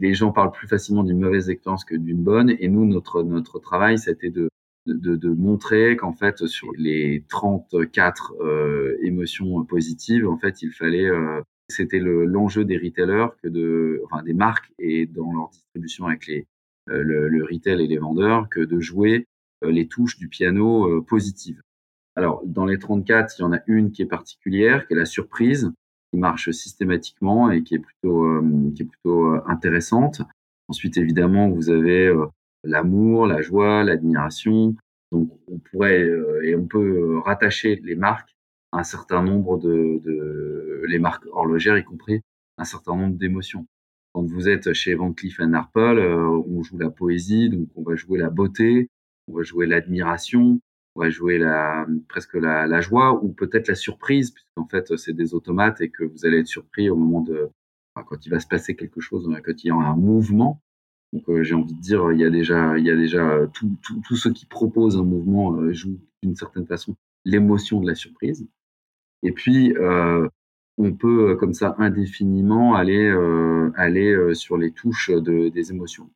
les 0.00 0.14
gens 0.14 0.32
parlent 0.32 0.50
plus 0.50 0.68
facilement 0.68 1.04
d'une 1.04 1.20
mauvaise 1.20 1.50
expérience 1.50 1.84
que 1.84 1.94
d'une 1.94 2.22
bonne. 2.22 2.50
Et 2.58 2.68
nous, 2.68 2.84
notre, 2.84 3.22
notre 3.22 3.60
travail, 3.60 3.98
c'était 3.98 4.30
de 4.30 4.48
de, 4.86 5.16
de 5.16 5.28
montrer 5.30 5.96
qu'en 5.96 6.12
fait 6.12 6.46
sur 6.46 6.70
les 6.76 7.24
34 7.28 8.34
euh, 8.40 8.96
émotions 9.02 9.64
positives, 9.64 10.28
en 10.28 10.38
fait, 10.38 10.62
il 10.62 10.72
fallait 10.72 11.08
euh, 11.08 11.40
c'était 11.68 11.98
l'enjeu 11.98 12.64
des 12.64 12.76
retailers 12.76 13.28
que 13.42 13.48
de 13.48 14.02
enfin 14.04 14.22
des 14.22 14.34
marques 14.34 14.70
et 14.78 15.06
dans 15.06 15.32
leur 15.32 15.48
distribution 15.48 16.06
avec 16.06 16.26
les 16.26 16.46
euh, 16.90 17.02
le, 17.02 17.28
le, 17.28 17.44
retail 17.44 17.82
et 17.82 17.86
les 17.86 17.96
vendeurs 17.96 18.48
que 18.50 18.60
de 18.60 18.78
jouer 18.78 19.26
euh, 19.64 19.70
les 19.70 19.88
touches 19.88 20.18
du 20.18 20.28
piano 20.28 21.00
positives. 21.02 21.62
Alors 22.16 22.42
dans 22.44 22.66
les 22.66 22.78
34, 22.78 23.34
il 23.38 23.42
y 23.42 23.44
en 23.44 23.54
a 23.54 23.60
une 23.66 23.90
qui 23.90 24.02
est 24.02 24.06
particulière, 24.06 24.86
qui 24.86 24.92
est 24.92 24.96
la 24.96 25.06
surprise, 25.06 25.72
qui 26.12 26.18
marche 26.18 26.50
systématiquement 26.50 27.50
et 27.50 27.62
qui 27.62 27.74
est 27.74 27.78
plutôt 27.78 28.42
qui 28.74 28.82
est 28.82 28.86
plutôt 28.86 29.34
intéressante. 29.46 30.20
Ensuite, 30.68 30.96
évidemment, 30.96 31.48
vous 31.48 31.70
avez 31.70 32.12
l'amour, 32.64 33.26
la 33.26 33.42
joie, 33.42 33.84
l'admiration. 33.84 34.74
Donc 35.12 35.30
on 35.48 35.58
pourrait 35.58 36.02
euh, 36.02 36.42
et 36.44 36.56
on 36.56 36.66
peut 36.66 36.78
euh, 36.78 37.20
rattacher 37.20 37.80
les 37.84 37.94
marques 37.94 38.30
à 38.72 38.80
un 38.80 38.84
certain 38.84 39.22
nombre 39.22 39.58
de, 39.58 40.00
de 40.02 40.82
les 40.88 40.98
marques 40.98 41.26
horlogères 41.30 41.78
y 41.78 41.84
compris 41.84 42.20
un 42.58 42.64
certain 42.64 42.96
nombre 42.96 43.16
d'émotions. 43.16 43.66
Quand 44.12 44.22
vous 44.22 44.48
êtes 44.48 44.72
chez 44.72 44.94
Van 44.94 45.12
Cleef 45.12 45.40
Arpels, 45.40 45.98
euh, 45.98 46.42
on 46.48 46.62
joue 46.62 46.78
la 46.78 46.90
poésie, 46.90 47.50
donc 47.50 47.68
on 47.74 47.82
va 47.82 47.96
jouer 47.96 48.18
la 48.18 48.30
beauté, 48.30 48.88
on 49.28 49.36
va 49.36 49.42
jouer 49.42 49.66
l'admiration, 49.66 50.60
on 50.94 51.00
va 51.00 51.10
jouer 51.10 51.38
la 51.38 51.86
presque 52.08 52.34
la, 52.34 52.66
la 52.66 52.80
joie 52.80 53.22
ou 53.24 53.32
peut-être 53.32 53.68
la 53.68 53.74
surprise 53.74 54.30
puisqu'en 54.30 54.66
fait 54.66 54.96
c'est 54.96 55.12
des 55.12 55.34
automates 55.34 55.80
et 55.80 55.90
que 55.90 56.04
vous 56.04 56.26
allez 56.26 56.40
être 56.40 56.46
surpris 56.46 56.88
au 56.90 56.96
moment 56.96 57.22
de 57.22 57.50
quand 58.02 58.26
il 58.26 58.30
va 58.30 58.40
se 58.40 58.46
passer 58.46 58.74
quelque 58.74 59.00
chose, 59.00 59.28
quand 59.44 59.64
il 59.64 59.68
y 59.68 59.70
a 59.70 59.74
un 59.74 59.96
mouvement. 59.96 60.60
Donc 61.14 61.28
euh, 61.28 61.42
j'ai 61.44 61.54
envie 61.54 61.72
de 61.72 61.80
dire, 61.80 62.10
il 62.10 62.18
y 62.18 62.24
a 62.24 62.30
déjà, 62.30 62.76
il 62.76 62.84
y 62.84 62.90
a 62.90 62.96
déjà 62.96 63.24
euh, 63.24 63.46
tout, 63.46 63.70
tout, 63.82 64.16
ceux 64.16 64.32
qui 64.32 64.46
proposent 64.46 64.96
un 64.96 65.04
mouvement 65.04 65.54
euh, 65.54 65.72
jouent 65.72 66.00
d'une 66.24 66.34
certaine 66.34 66.66
façon 66.66 66.96
l'émotion 67.24 67.80
de 67.80 67.86
la 67.86 67.94
surprise. 67.94 68.48
Et 69.22 69.30
puis 69.32 69.74
on 70.76 70.92
peut 70.92 71.36
comme 71.36 71.54
ça 71.54 71.76
indéfiniment 71.78 72.74
aller 72.74 73.08
aller 73.76 74.34
sur 74.34 74.58
les 74.58 74.72
touches 74.72 75.10
de, 75.10 75.48
des 75.48 75.70
émotions. 75.70 76.10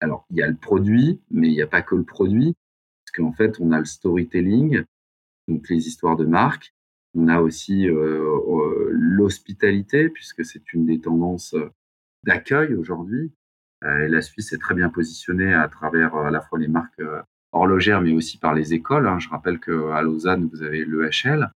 Alors 0.00 0.26
il 0.30 0.36
y 0.36 0.42
a 0.42 0.48
le 0.48 0.56
produit, 0.56 1.20
mais 1.30 1.48
il 1.48 1.54
n'y 1.54 1.62
a 1.62 1.66
pas 1.66 1.80
que 1.80 1.94
le 1.94 2.04
produit, 2.04 2.54
parce 3.02 3.12
qu'en 3.16 3.32
fait 3.32 3.58
on 3.60 3.72
a 3.72 3.78
le 3.78 3.86
storytelling, 3.86 4.82
donc 5.48 5.66
les 5.70 5.88
histoires 5.88 6.16
de 6.16 6.26
marque. 6.26 6.74
On 7.14 7.28
a 7.28 7.40
aussi 7.40 7.86
l'hospitalité, 8.90 10.10
puisque 10.10 10.44
c'est 10.44 10.74
une 10.74 10.84
des 10.84 11.00
tendances 11.00 11.54
d'accueil 12.24 12.74
aujourd'hui. 12.74 13.32
Euh, 13.84 14.08
la 14.08 14.20
Suisse 14.20 14.52
est 14.52 14.58
très 14.58 14.74
bien 14.74 14.90
positionnée 14.90 15.54
à 15.54 15.66
travers 15.68 16.14
euh, 16.14 16.26
à 16.26 16.30
la 16.30 16.40
fois 16.40 16.58
les 16.58 16.68
marques 16.68 17.00
euh, 17.00 17.22
horlogères, 17.52 18.02
mais 18.02 18.12
aussi 18.12 18.38
par 18.38 18.54
les 18.54 18.74
écoles. 18.74 19.08
Hein. 19.08 19.18
Je 19.18 19.28
rappelle 19.28 19.58
qu'à 19.58 20.02
Lausanne, 20.02 20.48
vous 20.52 20.62
avez 20.62 20.84
l'EHL 20.84 21.50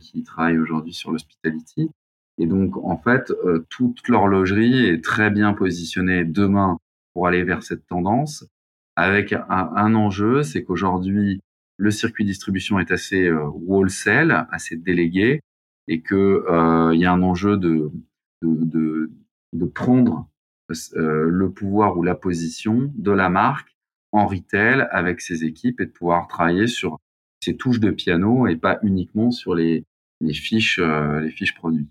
qui 0.00 0.22
travaille 0.22 0.56
aujourd'hui 0.56 0.94
sur 0.94 1.12
l'hospitality. 1.12 1.90
Et 2.38 2.46
donc, 2.46 2.78
en 2.78 2.96
fait, 2.96 3.30
toute 3.68 4.08
l'horlogerie 4.08 4.86
est 4.86 5.04
très 5.04 5.30
bien 5.30 5.52
positionnée 5.52 6.24
demain 6.24 6.78
pour 7.12 7.26
aller 7.26 7.44
vers 7.44 7.62
cette 7.62 7.86
tendance, 7.86 8.46
avec 8.96 9.34
un, 9.34 9.94
enjeu, 9.94 10.42
c'est 10.42 10.64
qu'aujourd'hui, 10.64 11.42
le 11.76 11.90
circuit 11.90 12.24
distribution 12.24 12.78
est 12.78 12.92
assez 12.92 13.30
wholesale, 13.30 14.48
assez 14.50 14.76
délégué, 14.76 15.42
et 15.86 16.00
que 16.00 16.44
il 16.94 16.98
y 16.98 17.04
a 17.04 17.12
un 17.12 17.22
enjeu 17.22 17.58
de, 17.58 17.90
de, 18.40 18.64
de, 18.64 19.10
de 19.52 19.64
prendre 19.66 20.30
le 20.68 21.48
pouvoir 21.48 21.96
ou 21.96 22.02
la 22.02 22.14
position 22.14 22.90
de 22.94 23.10
la 23.10 23.28
marque 23.28 23.68
en 24.12 24.26
retail 24.26 24.86
avec 24.90 25.20
ses 25.20 25.44
équipes 25.44 25.80
et 25.80 25.86
de 25.86 25.90
pouvoir 25.90 26.28
travailler 26.28 26.66
sur 26.66 26.98
ces 27.42 27.56
touches 27.56 27.80
de 27.80 27.90
piano 27.90 28.46
et 28.46 28.56
pas 28.56 28.78
uniquement 28.82 29.30
sur 29.30 29.54
les, 29.54 29.84
fiches, 30.32 30.78
euh, 30.78 31.20
les 31.20 31.30
fiches 31.30 31.54
produits. 31.54 31.88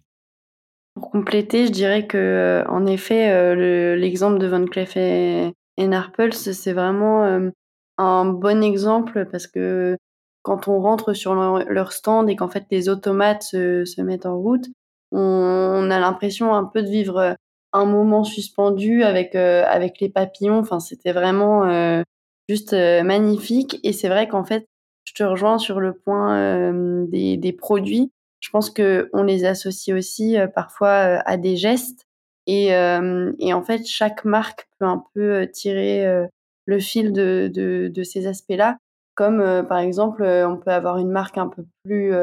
Pour 0.96 1.12
compléter, 1.12 1.68
je 1.68 1.72
dirais 1.72 2.08
que 2.08 2.18
euh, 2.18 2.66
en 2.68 2.86
effet, 2.86 3.56
l'exemple 3.96 4.40
de 4.40 4.48
Van 4.48 4.66
Cleef 4.66 4.96
et, 4.96 5.54
et 5.78 5.90
c'est 6.32 6.74
vraiment 6.74 7.52
un 7.98 8.26
bon 8.26 8.64
exemple 8.64 9.28
parce 9.32 9.48
que 9.48 9.98
quand 10.44 10.68
on 10.68 10.80
rentre 10.80 11.14
sur 11.14 11.34
leur, 11.34 11.92
stand 11.94 12.30
et 12.30 12.36
qu'en 12.36 12.50
fait 12.50 12.66
les 12.70 12.90
automates 12.90 13.44
se, 13.44 13.86
se 13.86 14.02
mettent 14.02 14.26
en 14.26 14.38
route, 14.38 14.68
on 15.12 15.90
a 15.90 16.00
l'impression 16.00 16.54
un 16.54 16.66
peu 16.66 16.84
de 16.84 16.90
vivre 16.90 17.36
un 17.74 17.86
moment 17.86 18.24
suspendu 18.24 19.04
avec 19.04 19.36
avec 19.36 20.00
les 20.00 20.10
papillons. 20.10 20.60
Enfin, 20.60 20.80
c'était 20.80 21.12
vraiment 21.12 22.04
juste 22.48 22.74
magnifique. 22.74 23.80
Et 23.84 23.94
c'est 23.94 24.10
vrai 24.10 24.28
qu'en 24.28 24.46
fait, 24.46 24.66
je 25.06 25.14
te 25.14 25.24
rejoins 25.24 25.58
sur 25.58 25.80
le 25.80 25.94
point 25.94 26.72
des, 27.06 27.38
des 27.38 27.54
produits. 27.54 28.12
Je 28.40 28.50
pense 28.50 28.70
que 28.70 29.10
on 29.14 29.24
les 29.24 29.46
associe 29.46 29.96
aussi 29.98 30.38
parfois 30.56 30.92
à 31.26 31.38
des 31.38 31.56
gestes. 31.56 32.06
Et, 32.46 32.68
et 32.68 33.54
en 33.54 33.62
fait, 33.64 33.86
chaque 33.86 34.26
marque 34.26 34.68
peut 34.80 34.86
un 34.86 35.04
peu 35.14 35.48
tirer 35.52 36.28
le 36.66 36.80
fil 36.80 37.12
de, 37.12 37.50
de, 37.54 37.90
de 37.94 38.04
ces 38.04 38.28
aspects-là. 38.28 38.78
Comme 39.16 39.66
par 39.68 39.80
exemple, 39.80 40.24
on 40.24 40.58
peut 40.58 40.72
avoir 40.72 40.98
une 40.98 41.12
marque 41.12 41.38
un 41.38 41.48
peu 41.48 41.64
plus 41.84 42.14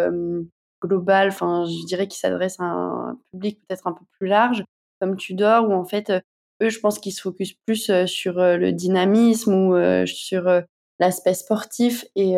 globale, 0.82 1.28
enfin, 1.28 1.64
je 1.66 1.86
dirais 1.86 2.08
qui 2.08 2.18
s'adresse 2.18 2.58
à 2.58 2.64
un 2.64 3.18
public 3.32 3.60
peut-être 3.68 3.86
un 3.86 3.92
peu 3.92 4.04
plus 4.18 4.26
large, 4.26 4.64
comme 5.00 5.16
Tudor, 5.16 5.68
où 5.68 5.72
en 5.72 5.84
fait, 5.84 6.12
eux, 6.62 6.68
je 6.68 6.80
pense 6.80 6.98
qu'ils 6.98 7.12
se 7.12 7.22
focusent 7.22 7.56
plus 7.66 7.90
sur 8.06 8.34
le 8.34 8.72
dynamisme 8.72 9.54
ou 9.54 10.06
sur 10.06 10.62
l'aspect 10.98 11.34
sportif. 11.34 12.04
Et, 12.16 12.36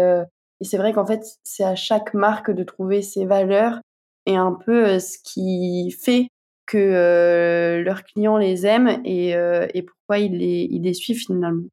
c'est 0.60 0.78
vrai 0.78 0.92
qu'en 0.92 1.04
fait, 1.04 1.22
c'est 1.42 1.64
à 1.64 1.74
chaque 1.74 2.14
marque 2.14 2.52
de 2.52 2.62
trouver 2.62 3.02
ses 3.02 3.26
valeurs 3.26 3.80
et 4.26 4.36
un 4.36 4.52
peu 4.52 5.00
ce 5.00 5.18
qui 5.24 5.90
fait 5.90 6.28
que 6.66 7.82
leurs 7.84 8.04
clients 8.04 8.38
les 8.38 8.64
aiment 8.64 9.00
et, 9.04 9.30
et 9.30 9.82
pourquoi 9.82 10.18
ils 10.18 10.38
les, 10.38 10.68
ils 10.70 10.82
les 10.82 10.94
suivent 10.94 11.18
finalement. 11.18 11.64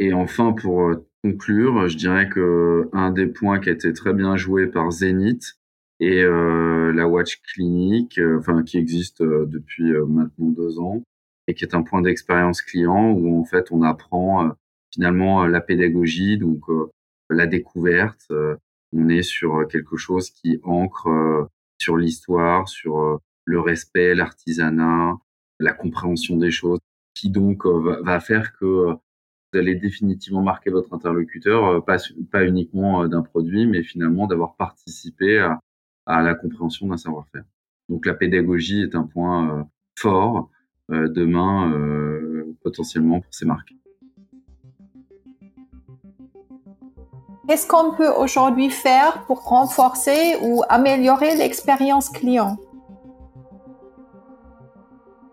Et 0.00 0.12
enfin, 0.12 0.52
pour 0.52 0.92
conclure, 1.22 1.88
je 1.88 1.96
dirais 1.96 2.28
que 2.28 2.88
un 2.92 3.10
des 3.10 3.26
points 3.26 3.60
qui 3.60 3.68
a 3.68 3.72
été 3.72 3.92
très 3.92 4.12
bien 4.12 4.36
joué 4.36 4.66
par 4.66 4.90
Zenith 4.90 5.58
et 6.00 6.22
euh, 6.22 6.92
la 6.92 7.08
Watch 7.08 7.40
Clinic, 7.42 8.18
euh, 8.18 8.38
enfin 8.38 8.62
qui 8.62 8.78
existe 8.78 9.20
euh, 9.20 9.46
depuis 9.46 9.92
maintenant 9.92 10.48
deux 10.50 10.78
ans 10.78 11.02
et 11.46 11.54
qui 11.54 11.64
est 11.64 11.74
un 11.74 11.82
point 11.82 12.02
d'expérience 12.02 12.62
client 12.62 13.10
où 13.12 13.40
en 13.40 13.44
fait 13.44 13.72
on 13.72 13.82
apprend 13.82 14.50
finalement 14.92 15.46
la 15.46 15.60
pédagogie, 15.60 16.36
donc 16.36 16.62
la 17.30 17.46
découverte. 17.46 18.30
on 18.92 19.08
est 19.08 19.22
sur 19.22 19.66
quelque 19.66 19.96
chose 19.96 20.30
qui 20.30 20.60
ancre 20.62 21.48
sur 21.78 21.96
l'histoire, 21.96 22.68
sur 22.68 23.18
le 23.46 23.60
respect, 23.60 24.14
l'artisanat, 24.14 25.14
la 25.58 25.72
compréhension 25.72 26.36
des 26.36 26.50
choses, 26.50 26.80
qui 27.14 27.30
donc 27.30 27.64
va 27.64 28.20
faire 28.20 28.52
que 28.58 28.66
vous 28.66 29.58
allez 29.58 29.74
définitivement 29.74 30.42
marquer 30.42 30.68
votre 30.68 30.92
interlocuteur, 30.92 31.82
pas, 31.82 31.96
pas 32.30 32.44
uniquement 32.44 33.08
d'un 33.08 33.22
produit, 33.22 33.66
mais 33.66 33.82
finalement 33.82 34.26
d'avoir 34.26 34.54
participé 34.56 35.38
à, 35.38 35.60
à, 36.08 36.22
la 36.22 36.34
compréhension 36.34 36.88
d'un 36.88 36.96
savoir-faire. 36.96 37.44
Donc 37.88 38.06
la 38.06 38.14
pédagogie 38.14 38.82
est 38.82 38.94
un 38.94 39.04
point 39.04 39.50
euh, 39.50 39.62
fort 39.96 40.50
demain 40.90 41.70
potentiellement 42.62 43.20
pour 43.20 43.34
ces 43.34 43.44
marques. 43.44 43.74
Qu'est-ce 47.48 47.66
qu'on 47.66 47.94
peut 47.94 48.10
aujourd'hui 48.10 48.68
faire 48.68 49.24
pour 49.24 49.42
renforcer 49.44 50.36
ou 50.42 50.64
améliorer 50.68 51.34
l'expérience 51.34 52.10
client? 52.10 52.58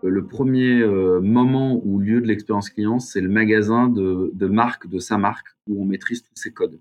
Le 0.02 0.24
premier 0.24 0.80
euh, 0.80 1.20
moment 1.20 1.78
ou 1.84 1.98
lieu 1.98 2.22
de 2.22 2.26
l'expérience 2.26 2.70
client, 2.70 3.00
c'est 3.00 3.20
le 3.20 3.28
magasin 3.28 3.88
de, 3.88 4.30
de, 4.32 4.46
marque, 4.46 4.86
de 4.86 4.98
sa 4.98 5.18
marque, 5.18 5.48
où 5.66 5.82
on 5.82 5.84
maîtrise 5.84 6.22
tous 6.22 6.36
ses 6.36 6.52
codes. 6.52 6.80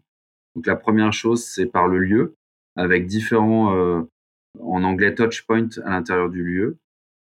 Donc 0.56 0.68
la 0.68 0.78
première 0.78 1.12
chose, 1.12 1.44
c'est 1.44 1.66
par 1.66 1.90
le 1.90 2.00
lieu, 2.00 2.38
avec 2.76 3.08
différents, 3.08 3.76
euh, 3.76 4.02
en 4.62 4.84
anglais, 4.84 5.16
touch 5.16 5.46
points 5.46 5.70
à 5.84 5.90
l'intérieur 5.92 6.30
du 6.30 6.44
lieu, 6.44 6.78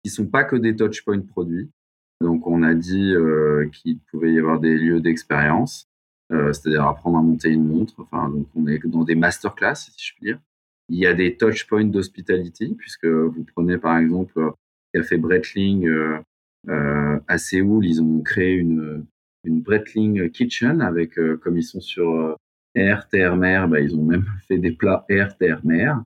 qui 0.04 0.10
sont 0.10 0.28
pas 0.28 0.44
que 0.44 0.56
des 0.56 0.76
touch 0.76 1.04
points 1.04 1.22
produits. 1.22 1.70
Donc 2.22 2.48
on 2.48 2.64
a 2.64 2.74
dit 2.74 3.14
euh, 3.14 3.70
qu'il 3.72 4.00
pouvait 4.12 4.34
y 4.34 4.40
avoir 4.40 4.60
des 4.60 4.78
lieux 4.78 5.00
d'expérience, 5.00 5.88
c'est-à-dire 6.30 6.86
apprendre 6.86 7.18
à 7.18 7.22
monter 7.22 7.50
une 7.50 7.68
montre. 7.68 7.96
Enfin, 7.98 8.30
donc 8.30 8.48
on 8.56 8.68
est 8.68 8.86
dans 8.86 9.04
des 9.04 9.16
masterclass, 9.16 9.76
si 9.76 9.92
je 9.98 10.14
puis 10.16 10.26
dire. 10.26 10.40
Il 10.90 10.98
y 10.98 11.08
a 11.08 11.14
des 11.14 11.38
touch 11.38 11.68
points 11.68 11.86
d'hospitality, 11.86 12.76
puisque 12.78 13.06
vous 13.06 13.46
prenez 13.56 13.78
par 13.78 13.98
exemple 13.98 14.54
Café 14.94 15.18
Breitling 15.18 15.88
euh, 15.88 16.18
euh, 16.68 17.20
à 17.28 17.38
Séoul, 17.38 17.86
ils 17.86 18.02
ont 18.02 18.22
créé 18.22 18.54
une, 18.54 19.06
une 19.44 19.62
Breitling 19.62 20.30
Kitchen 20.32 20.82
avec, 20.82 21.18
euh, 21.18 21.38
comme 21.38 21.58
ils 21.58 21.64
sont 21.64 21.82
sur 21.82 22.36
air, 22.80 23.08
terre, 23.10 23.36
mer, 23.36 23.68
bah, 23.68 23.80
ils 23.80 23.96
ont 23.96 24.04
même 24.04 24.26
fait 24.48 24.58
des 24.58 24.72
plats 24.72 25.06
air, 25.10 25.38
terre, 25.38 25.62
mer. 25.64 26.02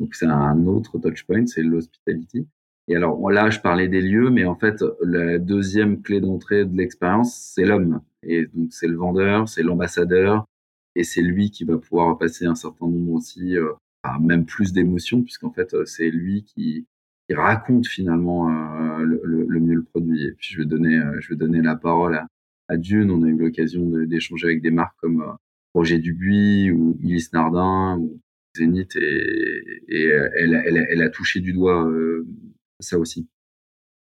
Donc 0.00 0.14
c'est 0.14 0.26
un 0.26 0.66
autre 0.66 0.98
touch 0.98 1.24
point, 1.24 1.46
c'est 1.46 1.62
l'hospitality. 1.62 2.46
Et 2.86 2.96
alors 2.96 3.30
là, 3.30 3.50
je 3.50 3.60
parlais 3.60 3.88
des 3.88 4.00
lieux, 4.00 4.30
mais 4.30 4.44
en 4.44 4.54
fait, 4.54 4.82
la 5.02 5.38
deuxième 5.38 6.00
clé 6.00 6.20
d'entrée 6.20 6.64
de 6.64 6.76
l'expérience, 6.76 7.36
c'est 7.54 7.64
l'homme. 7.64 8.00
Et 8.22 8.46
donc 8.46 8.72
c'est 8.72 8.88
le 8.88 8.96
vendeur, 8.96 9.48
c'est 9.48 9.62
l'ambassadeur, 9.62 10.46
et 10.94 11.04
c'est 11.04 11.22
lui 11.22 11.50
qui 11.50 11.64
va 11.64 11.76
pouvoir 11.76 12.16
passer 12.16 12.46
un 12.46 12.54
certain 12.54 12.86
nombre 12.86 13.12
aussi, 13.12 13.56
euh, 13.58 13.72
même 14.20 14.46
plus 14.46 14.72
d'émotions, 14.72 15.22
puisqu'en 15.22 15.50
fait, 15.50 15.74
c'est 15.84 16.10
lui 16.10 16.44
qui, 16.44 16.86
raconte 17.30 17.86
finalement 17.86 18.48
euh, 18.48 19.04
le, 19.04 19.60
mieux 19.60 19.74
le 19.74 19.82
produit. 19.82 20.24
Et 20.24 20.32
puis 20.32 20.54
je 20.54 20.58
vais 20.58 20.64
donner, 20.64 20.96
euh, 20.96 21.20
je 21.20 21.28
vais 21.30 21.36
donner 21.36 21.60
la 21.60 21.76
parole 21.76 22.16
à, 22.16 22.26
à 22.68 22.76
Dune. 22.76 23.10
On 23.10 23.22
a 23.22 23.28
eu 23.28 23.36
l'occasion 23.36 23.84
d'échanger 24.06 24.46
avec 24.46 24.62
des 24.62 24.70
marques 24.70 24.96
comme 24.98 25.22
euh, 25.22 25.32
Roger 25.78 25.98
Dubuis 25.98 26.70
ou 26.70 26.98
Ilis 27.02 27.28
Nardin 27.32 27.98
ou 27.98 28.20
Zénith 28.56 28.96
et, 28.96 29.62
et 29.88 30.04
elle, 30.04 31.02
a 31.02 31.10
touché 31.10 31.40
du 31.40 31.52
doigt 31.52 31.88
ça 32.80 32.98
aussi. 32.98 33.28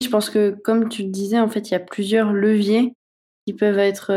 Je 0.03 0.09
pense 0.09 0.29
que 0.29 0.51
comme 0.51 0.89
tu 0.89 1.03
le 1.03 1.09
disais, 1.09 1.39
en 1.39 1.47
fait, 1.47 1.69
il 1.69 1.71
y 1.71 1.75
a 1.75 1.79
plusieurs 1.79 2.33
leviers 2.33 2.93
qui 3.45 3.53
peuvent 3.53 3.79
être 3.79 4.11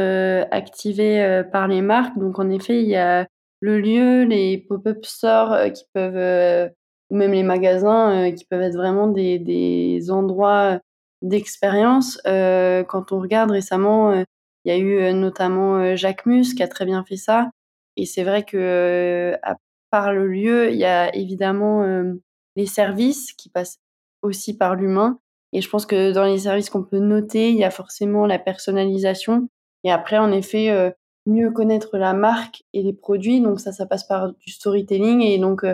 activés 0.51 1.43
par 1.53 1.69
les 1.69 1.83
marques. 1.83 2.19
Donc 2.19 2.39
en 2.39 2.51
effet, 2.51 2.83
il 2.83 2.89
y 2.89 2.97
a 2.97 3.29
le 3.61 3.81
lieu, 3.81 4.25
les 4.25 4.59
pop-up 4.59 5.05
stores 5.05 5.73
qui 5.73 5.85
peuvent 5.93 6.73
ou 7.11 7.17
même 7.17 7.33
les 7.33 7.43
magasins 7.43 8.29
euh, 8.29 8.31
qui 8.33 8.45
peuvent 8.45 8.63
être 8.63 8.77
vraiment 8.77 9.09
des, 9.09 9.39
des 9.39 10.11
endroits 10.11 10.81
d'expérience. 11.23 12.21
Euh, 12.27 12.85
quand 12.85 13.13
on 13.13 13.21
regarde 13.21 13.51
récemment, 13.51 14.13
euh, 14.13 14.25
il 14.65 14.73
y 14.73 14.73
a 14.73 14.79
eu 14.79 15.13
notamment 15.13 15.95
Jacques 15.97 16.27
Mus 16.27 16.55
qui 16.55 16.63
a 16.63 16.69
très 16.69 16.85
bien 16.85 17.05
fait 17.05 17.17
ça. 17.17 17.51
Et 17.97 18.07
c'est 18.07 18.25
vrai 18.25 18.45
que 18.45 19.37
à 19.43 19.57
part 19.91 20.13
le 20.13 20.27
lieu, 20.27 20.71
il 20.73 20.79
y 20.79 20.85
a 20.85 21.15
évidemment 21.15 21.85
les 22.57 22.67
services 22.67 23.33
qui 23.33 23.51
passent 23.51 23.79
aussi 24.23 24.57
par 24.57 24.75
l'humain. 24.75 25.19
Et 25.53 25.61
je 25.61 25.69
pense 25.69 25.87
que 25.87 26.13
dans 26.13 26.25
les 26.25 26.39
services 26.39 26.71
qu'on 26.71 26.83
peut 26.83 26.99
noter, 26.99 27.51
il 27.51 27.57
y 27.57 27.65
a 27.65 27.71
forcément 27.71 28.27
la 28.27 28.39
personnalisation. 28.39 29.49
Et 29.85 29.93
après, 29.93 30.19
en 30.19 30.33
effet, 30.33 30.93
mieux 31.27 31.51
connaître 31.51 31.97
la 31.99 32.15
marque 32.15 32.63
et 32.73 32.83
les 32.83 32.93
produits. 32.93 33.41
Donc 33.41 33.61
ça, 33.61 33.73
ça 33.73 33.87
passe 33.87 34.05
par 34.05 34.33
du 34.33 34.51
storytelling. 34.51 35.21
Et 35.21 35.39
donc, 35.39 35.65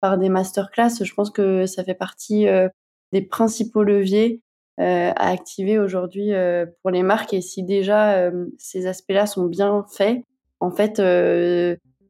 par 0.00 0.18
des 0.18 0.28
masterclass, 0.28 1.02
je 1.02 1.14
pense 1.14 1.30
que 1.30 1.66
ça 1.66 1.84
fait 1.84 1.94
partie 1.94 2.46
euh, 2.46 2.68
des 3.12 3.22
principaux 3.22 3.82
leviers 3.82 4.34
euh, 4.34 4.47
à 4.78 5.28
activer 5.30 5.78
aujourd'hui 5.78 6.32
euh, 6.32 6.66
pour 6.82 6.90
les 6.90 7.02
marques. 7.02 7.34
Et 7.34 7.40
si 7.40 7.62
déjà 7.62 8.30
ces 8.58 8.86
aspects-là 8.86 9.26
sont 9.26 9.46
bien 9.46 9.84
faits, 9.90 10.22
en 10.60 10.70
fait, 10.70 10.96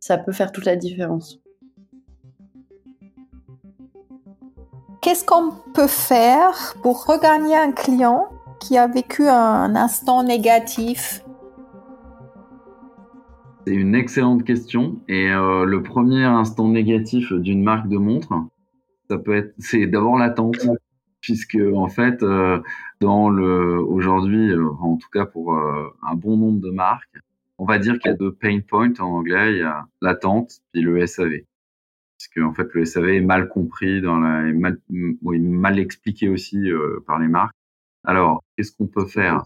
ça 0.00 0.18
peut 0.18 0.32
faire 0.32 0.52
toute 0.52 0.64
la 0.64 0.76
différence. 0.76 1.40
Qu'est-ce 5.00 5.24
qu'on 5.24 5.52
peut 5.74 5.86
faire 5.86 6.74
pour 6.82 7.06
regagner 7.06 7.56
un 7.56 7.72
client 7.72 8.28
qui 8.60 8.76
a 8.76 8.86
vécu 8.88 9.26
un 9.28 9.74
instant 9.76 10.22
négatif? 10.22 11.24
C'est 13.66 13.74
une 13.74 13.94
excellente 13.94 14.44
question. 14.44 14.96
Et 15.08 15.30
euh, 15.30 15.64
le 15.64 15.82
premier 15.82 16.24
instant 16.24 16.68
négatif 16.68 17.32
d'une 17.32 17.62
marque 17.62 17.88
de 17.88 17.98
montre, 17.98 18.32
ça 19.10 19.18
peut 19.18 19.36
être, 19.36 19.54
c'est 19.58 19.86
d'abord 19.86 20.16
l'attente, 20.16 20.56
puisque 21.20 21.58
en 21.74 21.88
fait, 21.88 22.22
euh, 22.22 22.60
dans 23.00 23.30
le 23.30 23.78
aujourd'hui, 23.80 24.50
euh, 24.50 24.68
en 24.80 24.96
tout 24.96 25.08
cas 25.10 25.26
pour 25.26 25.54
un 25.54 26.14
bon 26.14 26.36
nombre 26.36 26.60
de 26.60 26.70
marques, 26.70 27.18
on 27.58 27.64
va 27.64 27.78
dire 27.78 27.98
qu'il 27.98 28.10
y 28.10 28.14
a 28.14 28.16
deux 28.16 28.32
pain 28.32 28.60
points 28.60 28.92
en 29.00 29.06
anglais. 29.06 29.52
Il 29.52 29.58
y 29.58 29.62
a 29.62 29.86
l'attente 30.00 30.60
puis 30.72 30.82
le 30.82 31.04
SAV, 31.06 31.40
puisque 32.18 32.38
en 32.38 32.52
fait 32.54 32.72
le 32.74 32.84
SAV 32.84 33.08
est 33.08 33.20
mal 33.20 33.48
compris 33.48 34.00
dans 34.00 34.18
la, 34.18 34.42
mal, 34.52 34.78
mal 35.22 35.78
expliqué 35.78 36.28
aussi 36.28 36.68
par 37.06 37.18
les 37.18 37.28
marques. 37.28 37.54
Alors, 38.04 38.42
qu'est-ce 38.56 38.72
qu'on 38.72 38.86
peut 38.86 39.06
faire? 39.06 39.44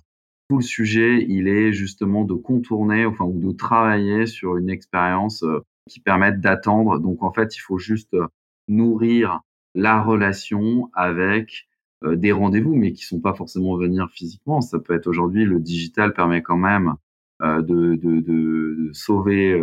Le 0.51 0.61
sujet, 0.61 1.25
il 1.29 1.49
est 1.49 1.73
justement 1.73 2.25
de 2.25 2.35
contourner, 2.35 3.07
enfin, 3.07 3.25
ou 3.25 3.41
de 3.41 3.57
travailler 3.57 4.27
sur 4.27 4.57
une 4.57 4.71
expérience 4.71 5.43
euh, 5.45 5.61
qui 5.89 6.01
permette 6.01 6.41
d'attendre. 6.41 6.99
Donc, 6.99 7.23
en 7.23 7.33
fait, 7.33 7.57
il 7.57 7.61
faut 7.61 7.79
juste 7.79 8.15
euh, 8.15 8.27
nourrir 8.69 9.41
la 9.75 10.03
relation 10.03 10.91
avec 10.95 11.69
euh, 12.05 12.17
des 12.17 12.33
rendez-vous, 12.33 12.75
mais 12.75 12.93
qui 12.93 13.05
sont 13.05 13.21
pas 13.21 13.35
forcément 13.35 13.77
venir 13.77 14.11
physiquement. 14.11 14.61
Ça 14.61 14.79
peut 14.79 14.95
être 14.95 15.07
aujourd'hui, 15.07 15.45
le 15.45 15.61
digital 15.61 16.13
permet 16.13 16.43
quand 16.43 16.57
même 16.57 16.95
de, 17.41 17.97
de, 17.97 18.91
sauver 18.93 19.61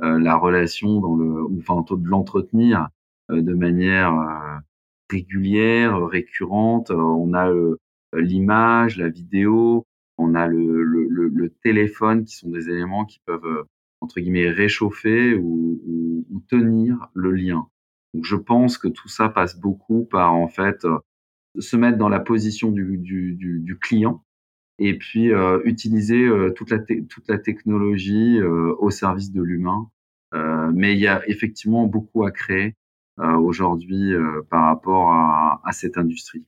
la 0.00 0.36
relation 0.36 1.00
dans 1.00 1.16
le, 1.16 1.46
enfin, 1.58 1.82
de 1.96 2.06
l'entretenir 2.06 2.88
de 3.30 3.54
manière 3.54 4.60
régulière, 5.10 5.98
récurrente. 6.06 6.90
On 6.90 7.32
a 7.32 7.50
l'image, 8.12 8.98
la 8.98 9.08
vidéo, 9.08 9.86
on 10.18 10.34
a 10.34 10.46
le, 10.46 10.82
le, 10.82 11.08
le, 11.08 11.50
téléphone 11.62 12.24
qui 12.24 12.36
sont 12.36 12.50
des 12.50 12.68
éléments 12.68 13.04
qui 13.04 13.20
peuvent 13.24 13.64
entre 14.00 14.20
guillemets 14.20 14.50
réchauffer 14.50 15.34
ou, 15.34 15.80
ou, 16.30 16.40
tenir 16.48 17.08
le 17.14 17.32
lien. 17.32 17.66
Donc 18.16 18.24
je 18.24 18.36
pense 18.36 18.78
que 18.78 18.88
tout 18.88 19.08
ça 19.08 19.28
passe 19.28 19.60
beaucoup 19.60 20.06
par 20.06 20.34
en 20.34 20.48
fait 20.48 20.86
se 21.58 21.76
mettre 21.76 21.98
dans 21.98 22.08
la 22.08 22.18
position 22.18 22.70
du, 22.70 23.78
client 23.78 24.24
et 24.78 24.96
puis 24.96 25.30
euh, 25.34 25.60
utiliser 25.64 26.22
euh, 26.22 26.50
toute, 26.50 26.70
la 26.70 27.38
technologie 27.38 28.38
euh, 28.38 28.74
au 28.78 28.88
service 28.88 29.32
de 29.32 29.42
l'humain. 29.42 29.90
mais 30.72 30.94
il 30.94 30.98
y 30.98 31.08
a 31.08 31.22
effectivement 31.28 31.84
beaucoup 31.84 32.24
à 32.24 32.30
créer 32.30 32.74
aujourd'hui 33.18 34.14
par 34.50 34.64
rapport 34.64 35.10
à, 35.10 35.72
cette 35.72 35.98
industrie. 35.98 36.44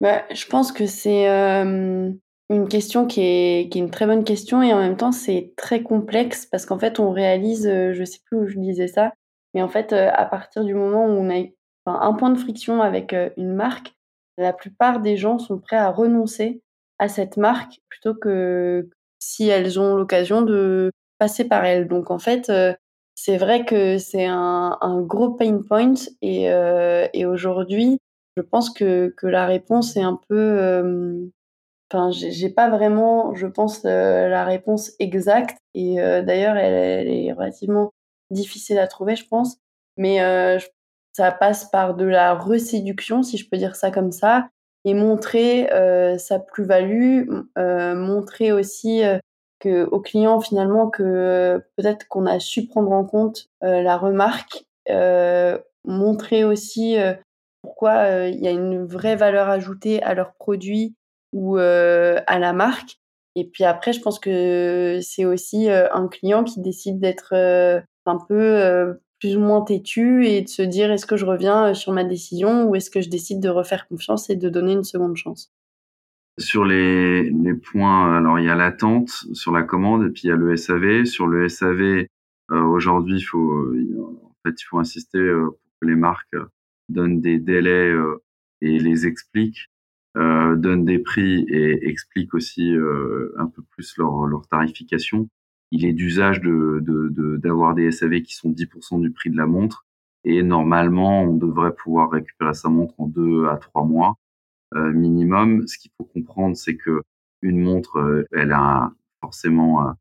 Bah, 0.00 0.24
je 0.32 0.46
pense 0.46 0.72
que 0.72 0.86
c'est 0.86 1.26
une 1.28 2.68
question 2.68 3.06
qui 3.06 3.20
est, 3.20 3.68
qui 3.70 3.78
est 3.78 3.82
une 3.82 3.90
très 3.92 4.06
bonne 4.06 4.24
question 4.24 4.64
et 4.64 4.72
en 4.72 4.80
même 4.80 4.96
temps 4.96 5.12
c'est 5.12 5.52
très 5.56 5.84
complexe 5.84 6.44
parce 6.44 6.66
qu'en 6.66 6.78
fait 6.78 6.98
on 6.98 7.12
réalise, 7.12 7.64
je 7.64 8.04
sais 8.04 8.18
plus 8.26 8.38
où 8.38 8.46
je 8.48 8.58
disais 8.58 8.88
ça, 8.88 9.12
mais 9.56 9.62
en 9.62 9.68
fait 9.68 9.92
à 9.92 10.24
partir 10.26 10.62
du 10.62 10.74
moment 10.74 11.06
où 11.06 11.10
on 11.10 11.30
a 11.30 11.42
un 11.86 12.12
point 12.12 12.30
de 12.30 12.38
friction 12.38 12.82
avec 12.82 13.16
une 13.36 13.54
marque, 13.54 13.96
la 14.38 14.52
plupart 14.52 15.00
des 15.00 15.16
gens 15.16 15.38
sont 15.38 15.58
prêts 15.58 15.76
à 15.76 15.90
renoncer 15.90 16.62
à 16.98 17.08
cette 17.08 17.36
marque 17.36 17.80
plutôt 17.88 18.14
que 18.14 18.88
si 19.18 19.48
elles 19.48 19.80
ont 19.80 19.96
l'occasion 19.96 20.42
de 20.42 20.92
passer 21.18 21.44
par 21.44 21.64
elle. 21.64 21.88
Donc 21.88 22.10
en 22.10 22.18
fait, 22.18 22.48
euh, 22.50 22.74
c'est 23.14 23.38
vrai 23.38 23.64
que 23.64 23.98
c'est 23.98 24.26
un, 24.26 25.00
gros 25.02 25.30
pain 25.30 25.60
point 25.66 25.94
et, 26.22 26.52
euh, 26.52 27.06
aujourd'hui, 27.26 27.98
je 28.36 28.42
pense 28.42 28.70
que, 28.70 29.14
que 29.16 29.26
la 29.26 29.46
réponse 29.46 29.96
est 29.96 30.02
un 30.02 30.20
peu... 30.28 30.38
Euh, 30.38 31.26
enfin, 31.90 32.10
j'ai 32.10 32.50
pas 32.50 32.68
vraiment, 32.68 33.34
je 33.34 33.46
pense, 33.46 33.84
la 33.84 34.44
réponse 34.44 34.92
exacte 34.98 35.58
et 35.74 35.96
d'ailleurs, 35.96 36.56
elle, 36.56 37.08
est 37.08 37.32
relativement 37.32 37.92
difficile 38.30 38.78
à 38.78 38.86
trouver, 38.86 39.16
je 39.16 39.26
pense. 39.26 39.56
Mais 39.96 40.20
ça 41.12 41.32
passe 41.32 41.64
par 41.70 41.94
de 41.94 42.04
la 42.04 42.34
reséduction, 42.34 43.22
si 43.22 43.38
je 43.38 43.48
peux 43.48 43.56
dire 43.56 43.74
ça 43.74 43.90
comme 43.90 44.12
ça, 44.12 44.48
et 44.86 44.94
montrer 44.94 45.72
euh, 45.72 46.16
sa 46.16 46.38
plus-value, 46.38 47.28
euh, 47.58 47.94
montrer 47.96 48.52
aussi 48.52 49.02
euh, 49.02 49.18
que 49.58 49.84
au 49.86 50.00
client 50.00 50.40
finalement 50.40 50.90
que 50.90 51.60
peut-être 51.76 52.06
qu'on 52.06 52.26
a 52.26 52.38
su 52.38 52.66
prendre 52.68 52.92
en 52.92 53.04
compte 53.04 53.48
la 53.62 53.96
remarque, 53.96 54.66
montrer 55.84 56.44
aussi 56.44 56.98
pourquoi 57.62 58.28
il 58.28 58.38
y 58.38 58.46
a 58.46 58.50
une 58.50 58.84
vraie 58.84 59.16
valeur 59.16 59.48
ajoutée 59.48 60.02
à 60.02 60.12
leur 60.12 60.34
produit 60.34 60.94
ou 61.32 61.56
à 61.56 62.38
la 62.38 62.52
marque. 62.52 62.98
Et 63.34 63.48
puis 63.48 63.64
après, 63.64 63.94
je 63.94 64.02
pense 64.02 64.18
que 64.18 65.00
c'est 65.02 65.24
aussi 65.24 65.70
un 65.70 66.06
client 66.08 66.44
qui 66.44 66.60
décide 66.60 67.00
d'être 67.00 67.34
un 68.08 68.18
peu 68.18 68.96
plus 69.20 69.36
ou 69.36 69.40
moins 69.40 69.62
têtu 69.62 70.26
et 70.26 70.42
de 70.42 70.48
se 70.48 70.62
dire 70.62 70.90
est-ce 70.90 71.06
que 71.06 71.16
je 71.16 71.24
reviens 71.24 71.68
euh, 71.68 71.74
sur 71.74 71.92
ma 71.92 72.04
décision 72.04 72.68
ou 72.68 72.74
est-ce 72.74 72.90
que 72.90 73.00
je 73.00 73.08
décide 73.08 73.40
de 73.40 73.48
refaire 73.48 73.88
confiance 73.88 74.30
et 74.30 74.36
de 74.36 74.48
donner 74.48 74.72
une 74.72 74.84
seconde 74.84 75.16
chance? 75.16 75.52
Sur 76.38 76.66
les, 76.66 77.32
points, 77.54 78.14
alors 78.14 78.38
il 78.38 78.44
y 78.44 78.50
a 78.50 78.54
l'attente 78.54 79.08
sur 79.32 79.52
la 79.52 79.62
commande 79.62 80.04
et 80.04 80.10
puis 80.10 80.22
il 80.24 80.28
y 80.28 80.32
a 80.32 80.36
le 80.36 80.54
SAV. 80.54 81.06
Sur 81.06 81.26
le 81.26 81.48
SAV, 81.48 81.80
euh, 81.80 82.62
aujourd'hui, 82.62 83.22
faut, 83.22 83.72
en 84.02 84.34
fait, 84.46 84.60
il 84.60 84.64
faut 84.64 84.78
insister 84.78 85.18
euh, 85.18 85.46
pour 85.46 85.58
que 85.80 85.86
les 85.86 85.96
marques 85.96 86.36
donnent 86.90 87.22
des 87.22 87.38
délais 87.38 87.90
et 88.60 88.78
les 88.78 89.06
expliquent, 89.06 89.70
donnent 90.14 90.84
des 90.84 90.98
prix 90.98 91.46
et 91.48 91.88
expliquent 91.88 92.34
aussi 92.34 92.74
un 93.38 93.46
peu 93.46 93.62
plus 93.70 93.96
leur, 93.98 94.26
leur 94.26 94.46
tarification 94.46 95.28
il 95.70 95.84
est 95.84 95.92
d'usage 95.92 96.40
de, 96.40 97.38
d'avoir 97.38 97.74
des 97.74 97.90
SAV 97.90 98.22
qui 98.22 98.34
sont 98.34 98.50
10% 98.50 99.00
du 99.00 99.10
prix 99.10 99.30
de 99.30 99.36
la 99.36 99.46
montre. 99.46 99.84
Et 100.24 100.42
normalement, 100.42 101.22
on 101.22 101.34
devrait 101.34 101.74
pouvoir 101.74 102.10
récupérer 102.10 102.54
sa 102.54 102.68
montre 102.68 102.94
en 102.98 103.06
deux 103.06 103.46
à 103.46 103.56
trois 103.56 103.84
mois 103.84 104.16
euh, 104.74 104.92
minimum. 104.92 105.66
Ce 105.66 105.78
qu'il 105.78 105.92
faut 105.96 106.04
comprendre, 106.04 106.56
c'est 106.56 106.76
que 106.76 107.02
une 107.42 107.60
montre, 107.60 107.98
euh, 107.98 108.24
elle 108.32 108.52
a 108.52 108.92
forcément 109.20 109.94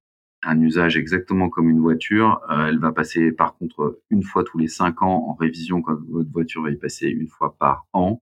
un 0.43 0.61
usage 0.61 0.97
exactement 0.97 1.49
comme 1.49 1.69
une 1.69 1.79
voiture. 1.79 2.41
Euh, 2.49 2.67
elle 2.67 2.79
va 2.79 2.91
passer 2.91 3.31
par 3.31 3.55
contre 3.55 4.01
une 4.09 4.23
fois 4.23 4.43
tous 4.43 4.57
les 4.57 4.67
cinq 4.67 5.01
ans 5.03 5.29
en 5.29 5.33
révision 5.33 5.81
quand 5.81 5.97
votre 6.09 6.31
voiture 6.31 6.63
va 6.63 6.71
y 6.71 6.75
passer 6.75 7.07
une 7.07 7.27
fois 7.27 7.55
par 7.57 7.85
an. 7.93 8.21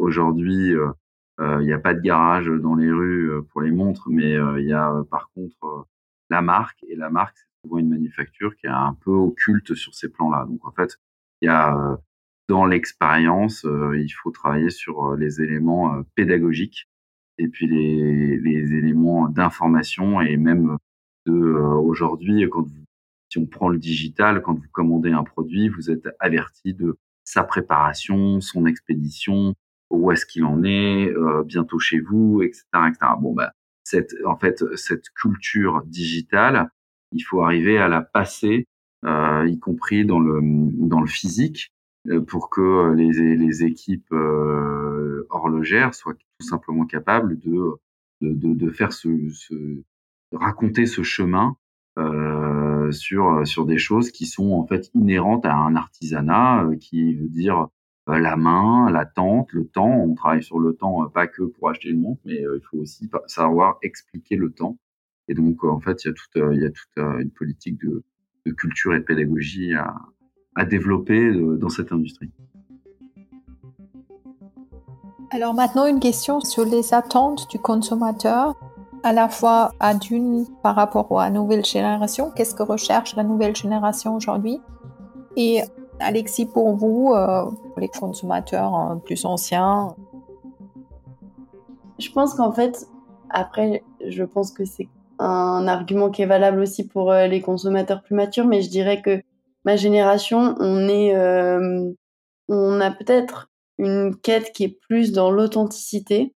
Aujourd'hui, 0.00 0.74
il 1.40 1.64
n'y 1.66 1.72
a 1.72 1.78
pas 1.78 1.94
de 1.94 2.00
garage 2.00 2.48
dans 2.48 2.74
les 2.74 2.90
rues 2.90 3.30
pour 3.50 3.62
les 3.62 3.70
montres, 3.70 4.08
mais 4.10 4.32
il 4.32 4.66
y 4.66 4.72
a 4.72 4.92
par 5.10 5.30
contre 5.34 5.86
la 6.30 6.42
marque. 6.42 6.84
Et 6.88 6.96
la 6.96 7.10
marque, 7.10 7.36
c'est 7.36 7.46
souvent 7.62 7.78
une 7.78 7.90
manufacture 7.90 8.56
qui 8.56 8.66
est 8.66 8.70
un 8.70 8.96
peu 9.04 9.10
occulte 9.10 9.74
sur 9.74 9.94
ces 9.94 10.08
plans-là. 10.08 10.46
Donc 10.46 10.64
en 10.66 10.72
fait, 10.72 10.98
il 11.40 11.46
y 11.46 11.48
a 11.48 11.76
euh, 11.76 11.96
dans 12.48 12.64
l'expérience, 12.64 13.64
euh, 13.64 13.98
il 13.98 14.10
faut 14.10 14.30
travailler 14.30 14.70
sur 14.70 15.12
euh, 15.12 15.16
les 15.16 15.40
éléments 15.42 16.02
pédagogiques 16.14 16.88
et 17.38 17.48
puis 17.48 17.66
les, 17.66 18.36
les 18.38 18.72
éléments 18.74 19.28
d'information 19.28 20.20
et 20.20 20.36
même 20.36 20.76
de 21.26 21.34
aujourd'hui, 21.34 22.48
quand 22.50 22.62
vous, 22.62 22.84
si 23.30 23.38
on 23.38 23.46
prend 23.46 23.68
le 23.68 23.78
digital, 23.78 24.42
quand 24.42 24.54
vous 24.54 24.68
commandez 24.72 25.12
un 25.12 25.22
produit, 25.22 25.68
vous 25.68 25.90
êtes 25.90 26.08
averti 26.18 26.74
de 26.74 26.96
sa 27.24 27.44
préparation, 27.44 28.40
son 28.40 28.66
expédition, 28.66 29.54
où 29.90 30.10
est-ce 30.10 30.26
qu'il 30.26 30.44
en 30.44 30.64
est, 30.64 31.12
bientôt 31.44 31.78
chez 31.78 32.00
vous, 32.00 32.42
etc., 32.42 32.64
etc. 32.88 33.12
Bon, 33.20 33.34
bah, 33.34 33.52
cette, 33.88 34.14
en 34.26 34.36
fait, 34.36 34.62
cette 34.76 35.08
culture 35.10 35.82
digitale, 35.86 36.70
il 37.12 37.20
faut 37.20 37.42
arriver 37.42 37.78
à 37.78 37.88
la 37.88 38.02
passer, 38.02 38.66
euh, 39.06 39.46
y 39.48 39.58
compris 39.58 40.04
dans 40.04 40.20
le, 40.20 41.06
physique, 41.06 41.72
euh, 42.08 42.20
pour 42.20 42.50
que 42.50 42.92
les, 42.94 43.64
équipes 43.64 44.12
euh, 44.12 45.26
horlogères 45.30 45.94
soient 45.94 46.14
tout 46.14 46.46
simplement 46.46 46.84
capables 46.84 47.38
de, 47.38 48.70
faire 48.70 48.92
ce, 48.92 49.08
raconter 50.32 50.84
ce 50.84 51.02
chemin 51.02 51.56
sur, 52.90 53.46
sur 53.46 53.64
des 53.64 53.78
choses 53.78 54.10
qui 54.10 54.26
sont 54.26 54.52
en 54.52 54.66
fait 54.66 54.90
inhérentes 54.94 55.46
à 55.46 55.56
un 55.56 55.76
artisanat, 55.76 56.68
qui 56.78 57.14
veut 57.14 57.28
dire 57.28 57.68
la 58.08 58.36
main, 58.36 58.90
l'attente, 58.90 59.52
le 59.52 59.66
temps. 59.66 59.90
On 59.90 60.14
travaille 60.14 60.42
sur 60.42 60.58
le 60.58 60.74
temps, 60.74 61.04
euh, 61.04 61.08
pas 61.08 61.26
que 61.26 61.42
pour 61.42 61.68
acheter 61.68 61.90
une 61.90 62.00
montre, 62.00 62.20
mais 62.24 62.42
euh, 62.42 62.58
il 62.58 62.64
faut 62.70 62.78
aussi 62.78 63.10
savoir 63.26 63.78
expliquer 63.82 64.36
le 64.36 64.50
temps. 64.50 64.78
Et 65.28 65.34
donc, 65.34 65.62
en 65.64 65.80
fait, 65.80 66.04
il 66.04 66.08
y 66.08 66.10
a 66.10 66.14
toute, 66.14 66.54
il 66.54 66.62
y 66.62 67.00
a 67.00 67.20
une 67.20 67.30
politique 67.30 67.78
de, 67.84 68.02
de 68.46 68.52
culture 68.52 68.94
et 68.94 69.00
de 69.00 69.04
pédagogie 69.04 69.74
à, 69.74 69.94
à 70.54 70.64
développer 70.64 71.32
dans 71.58 71.68
cette 71.68 71.92
industrie. 71.92 72.32
Alors 75.30 75.52
maintenant, 75.52 75.86
une 75.86 76.00
question 76.00 76.40
sur 76.40 76.64
les 76.64 76.94
attentes 76.94 77.50
du 77.50 77.58
consommateur, 77.58 78.54
à 79.02 79.12
la 79.12 79.28
fois 79.28 79.72
à 79.78 79.94
d'une 79.94 80.46
par 80.62 80.74
rapport 80.74 81.20
à 81.20 81.26
la 81.26 81.30
nouvelle 81.30 81.64
génération, 81.64 82.32
qu'est-ce 82.34 82.54
que 82.54 82.62
recherche 82.62 83.14
la 83.14 83.24
nouvelle 83.24 83.54
génération 83.54 84.16
aujourd'hui, 84.16 84.58
et 85.36 85.60
Alexis, 86.00 86.46
pour 86.46 86.74
vous, 86.76 87.12
euh, 87.14 87.44
pour 87.44 87.80
les 87.80 87.88
consommateurs 87.88 88.74
euh, 88.74 88.94
plus 88.96 89.24
anciens 89.24 89.94
Je 91.98 92.10
pense 92.10 92.34
qu'en 92.34 92.52
fait, 92.52 92.86
après, 93.30 93.82
je 94.06 94.24
pense 94.24 94.52
que 94.52 94.64
c'est 94.64 94.88
un 95.18 95.66
argument 95.66 96.10
qui 96.10 96.22
est 96.22 96.26
valable 96.26 96.60
aussi 96.60 96.86
pour 96.86 97.10
euh, 97.10 97.26
les 97.26 97.40
consommateurs 97.40 98.02
plus 98.02 98.14
matures, 98.14 98.46
mais 98.46 98.62
je 98.62 98.70
dirais 98.70 99.02
que 99.02 99.20
ma 99.64 99.76
génération, 99.76 100.54
on 100.60 100.88
est, 100.88 101.14
on 102.48 102.80
a 102.80 102.90
peut-être 102.90 103.50
une 103.76 104.16
quête 104.16 104.52
qui 104.52 104.64
est 104.64 104.78
plus 104.88 105.12
dans 105.12 105.30
l'authenticité. 105.30 106.32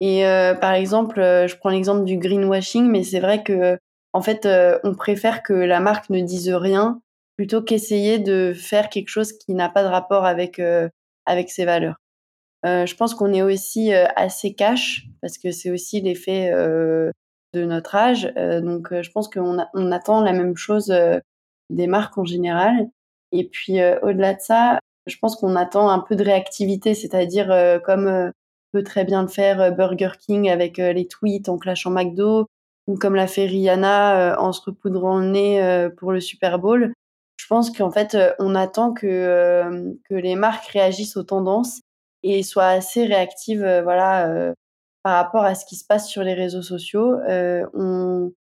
Et 0.00 0.24
par 0.60 0.74
exemple, 0.74 1.20
je 1.20 1.56
prends 1.56 1.70
l'exemple 1.70 2.04
du 2.04 2.18
greenwashing, 2.18 2.90
mais 2.90 3.02
c'est 3.02 3.20
vrai 3.20 3.42
que 3.42 3.78
en 4.12 4.20
fait, 4.20 4.46
on 4.84 4.94
préfère 4.94 5.42
que 5.42 5.54
la 5.54 5.80
marque 5.80 6.10
ne 6.10 6.20
dise 6.20 6.50
rien 6.50 7.00
plutôt 7.36 7.62
qu'essayer 7.62 8.18
de 8.18 8.52
faire 8.54 8.88
quelque 8.88 9.08
chose 9.08 9.32
qui 9.32 9.54
n'a 9.54 9.68
pas 9.68 9.82
de 9.82 9.88
rapport 9.88 10.24
avec 10.24 10.58
euh, 10.58 10.88
avec 11.26 11.50
ses 11.50 11.64
valeurs. 11.64 11.96
Euh, 12.64 12.86
je 12.86 12.96
pense 12.96 13.14
qu'on 13.14 13.32
est 13.32 13.42
aussi 13.42 13.94
euh, 13.94 14.06
assez 14.16 14.54
cash 14.54 15.06
parce 15.20 15.38
que 15.38 15.50
c'est 15.50 15.70
aussi 15.70 16.00
l'effet 16.00 16.50
de 17.52 17.64
notre 17.64 17.94
âge. 17.94 18.32
donc, 18.62 18.88
je 18.92 19.10
pense 19.10 19.28
qu'on 19.28 19.58
on 19.74 19.92
attend 19.92 20.20
la 20.20 20.32
même 20.32 20.56
chose 20.56 20.92
des 21.70 21.86
marques 21.86 22.18
en 22.18 22.24
général. 22.24 22.88
Et 23.32 23.48
puis, 23.48 23.78
au-delà 24.02 24.34
de 24.34 24.40
ça, 24.40 24.78
je 25.06 25.16
pense 25.18 25.36
qu'on 25.36 25.56
attend 25.56 25.88
un 25.88 26.00
peu 26.00 26.16
de 26.16 26.24
réactivité, 26.24 26.94
c'est-à-dire 26.94 27.80
comme 27.84 28.30
peut 28.72 28.82
très 28.82 29.04
bien 29.04 29.22
le 29.22 29.28
faire 29.28 29.74
Burger 29.74 30.12
King 30.20 30.50
avec 30.50 30.76
les 30.76 31.08
tweets 31.08 31.48
en 31.48 31.58
clashant 31.58 31.90
McDo, 31.90 32.46
ou 32.86 32.96
comme 32.96 33.14
l'a 33.14 33.26
fait 33.26 33.46
Rihanna 33.46 34.40
en 34.40 34.52
se 34.52 34.60
repoudrant 34.62 35.18
le 35.18 35.26
nez 35.26 35.88
pour 35.96 36.12
le 36.12 36.20
Super 36.20 36.58
Bowl 36.58 36.92
je 37.36 37.46
pense 37.48 37.70
qu'en 37.70 37.90
fait, 37.90 38.14
euh, 38.14 38.32
on 38.38 38.54
attend 38.54 38.92
que, 38.92 39.06
euh, 39.06 39.92
que 40.08 40.14
les 40.14 40.36
marques 40.36 40.66
réagissent 40.66 41.16
aux 41.16 41.22
tendances 41.22 41.80
et 42.22 42.42
soit 42.42 42.66
assez 42.66 43.04
réactive, 43.04 43.60
voilà, 43.84 44.52
par 45.04 45.14
rapport 45.14 45.44
à 45.44 45.54
ce 45.54 45.64
qui 45.64 45.76
se 45.76 45.84
passe 45.86 46.08
sur 46.08 46.24
les 46.24 46.34
réseaux 46.34 46.62
sociaux. 46.62 47.16
on 47.28 48.32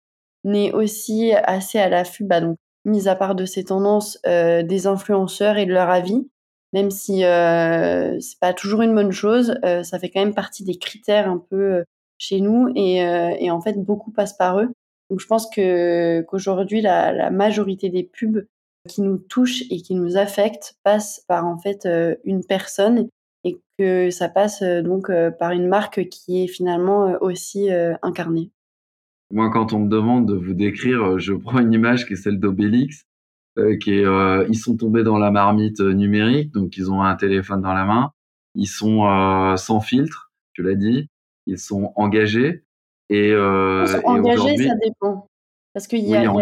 est 0.46 0.72
aussi 0.72 1.34
assez 1.34 1.78
à 1.78 1.90
l'affût, 1.90 2.24
bah, 2.24 2.42
donc 2.42 2.58
mis 2.86 3.08
à 3.08 3.16
part 3.16 3.36
de 3.36 3.46
ces 3.46 3.66
tendances, 3.66 4.18
des 4.24 4.88
influenceurs 4.88 5.58
et 5.58 5.68
de 5.68 5.74
leur 5.74 5.90
avis 5.90 6.28
même 6.76 6.92
si 6.92 7.24
euh, 7.24 8.20
c'est 8.20 8.38
pas 8.38 8.54
toujours 8.54 8.82
une 8.82 8.94
bonne 8.94 9.14
chose, 9.14 9.56
euh, 9.64 9.82
ça 9.84 9.98
fait 9.98 10.10
quand 10.10 10.20
même 10.20 10.36
partie 10.36 10.66
des 10.66 10.78
critères 10.78 11.30
un 11.30 11.38
peu 11.38 11.56
euh, 11.56 11.84
chez 12.18 12.42
nous 12.42 12.70
et, 12.76 13.02
euh, 13.02 13.34
et, 13.40 13.50
en 13.50 13.62
fait 13.62 13.82
beaucoup 13.82 14.12
passent 14.12 14.36
par 14.36 14.60
eux. 14.60 14.68
Donc 15.10 15.22
je 15.22 15.26
pense 15.26 15.50
que 15.50 16.22
qu'aujourd'hui 16.24 16.82
la, 16.82 17.14
la, 17.14 17.32
majorité 17.32 17.90
des 17.90 18.04
pubs 18.04 18.46
qui 18.88 19.02
nous 19.02 19.17
touchent 19.17 19.63
et 19.69 19.82
qui 19.82 19.95
nous 19.95 20.17
affectent 20.17 20.76
passent 20.84 21.24
par 21.28 21.45
en 21.45 21.58
fait 21.58 21.88
une 22.24 22.43
personne 22.43 23.10
et 23.43 23.60
que 23.78 24.10
ça 24.10 24.30
passe 24.30 24.62
donc 24.62 25.12
par 25.39 25.52
une 25.52 25.67
marque 25.67 26.08
qui 26.10 26.43
est 26.43 26.48
finalement 26.48 27.17
aussi 27.21 27.69
incarnée. 28.02 28.52
Moi, 29.32 29.50
quand 29.50 29.74
on 29.74 29.80
me 29.80 29.89
demande 29.89 30.28
de 30.28 30.36
vous 30.36 30.54
décrire, 30.54 31.17
je 31.19 31.34
prends 31.34 31.60
une 31.60 31.74
image 31.74 32.06
qui 32.06 32.13
est 32.13 32.17
celle 32.17 32.39
d'Obélix 32.39 33.06
euh, 33.58 33.78
qui 33.78 33.93
est, 33.93 34.06
euh, 34.06 34.45
ils 34.50 34.58
sont 34.58 34.76
tombés 34.76 35.04
dans 35.04 35.17
la 35.17 35.32
marmite 35.32 35.80
euh, 35.80 35.93
numérique, 35.93 36.52
donc 36.52 36.76
ils 36.76 36.91
ont 36.91 37.02
un 37.02 37.15
téléphone 37.15 37.62
dans 37.62 37.71
la 37.74 37.86
main, 37.86 38.12
ils 38.54 38.67
sont 38.67 39.04
sans 39.56 39.80
filtre, 39.80 40.30
tu 40.52 40.62
l'as 40.62 40.76
dit, 40.76 41.08
ils 41.45 41.58
sont 41.58 41.93
engagés 41.95 42.63
et, 43.10 43.32
euh, 43.32 43.86
sont 43.86 44.02
engagés, 44.04 44.58
ça 44.58 44.76
dépend, 44.76 45.30
parce 45.74 45.88
qu'il 45.88 46.00
y, 46.00 46.10
y, 46.10 46.15
a 46.17 46.34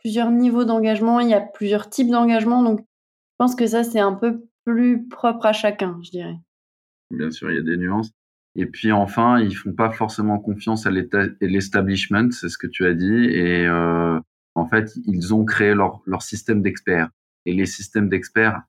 plusieurs 0.00 0.30
niveaux 0.30 0.64
d'engagement, 0.64 1.20
il 1.20 1.28
y 1.28 1.34
a 1.34 1.40
plusieurs 1.40 1.88
types 1.90 2.10
d'engagement, 2.10 2.62
donc 2.62 2.80
je 2.80 3.34
pense 3.38 3.54
que 3.54 3.66
ça 3.66 3.84
c'est 3.84 4.00
un 4.00 4.14
peu 4.14 4.42
plus 4.64 5.08
propre 5.08 5.46
à 5.46 5.52
chacun, 5.52 5.98
je 6.02 6.10
dirais. 6.10 6.36
Bien 7.10 7.30
sûr, 7.30 7.50
il 7.50 7.56
y 7.56 7.60
a 7.60 7.62
des 7.62 7.76
nuances. 7.76 8.10
Et 8.54 8.66
puis 8.66 8.92
enfin, 8.92 9.38
ils 9.40 9.54
font 9.54 9.72
pas 9.72 9.90
forcément 9.90 10.38
confiance 10.38 10.86
à 10.86 10.90
l'establishment, 10.90 12.30
c'est 12.32 12.48
ce 12.48 12.58
que 12.58 12.66
tu 12.66 12.86
as 12.86 12.94
dit, 12.94 13.24
et 13.26 13.66
euh, 13.66 14.18
en 14.54 14.66
fait, 14.66 14.90
ils 15.06 15.32
ont 15.32 15.44
créé 15.44 15.74
leur, 15.74 16.02
leur 16.06 16.22
système 16.22 16.60
d'experts. 16.60 17.08
Et 17.46 17.52
les 17.52 17.66
systèmes 17.66 18.08
d'experts 18.08 18.62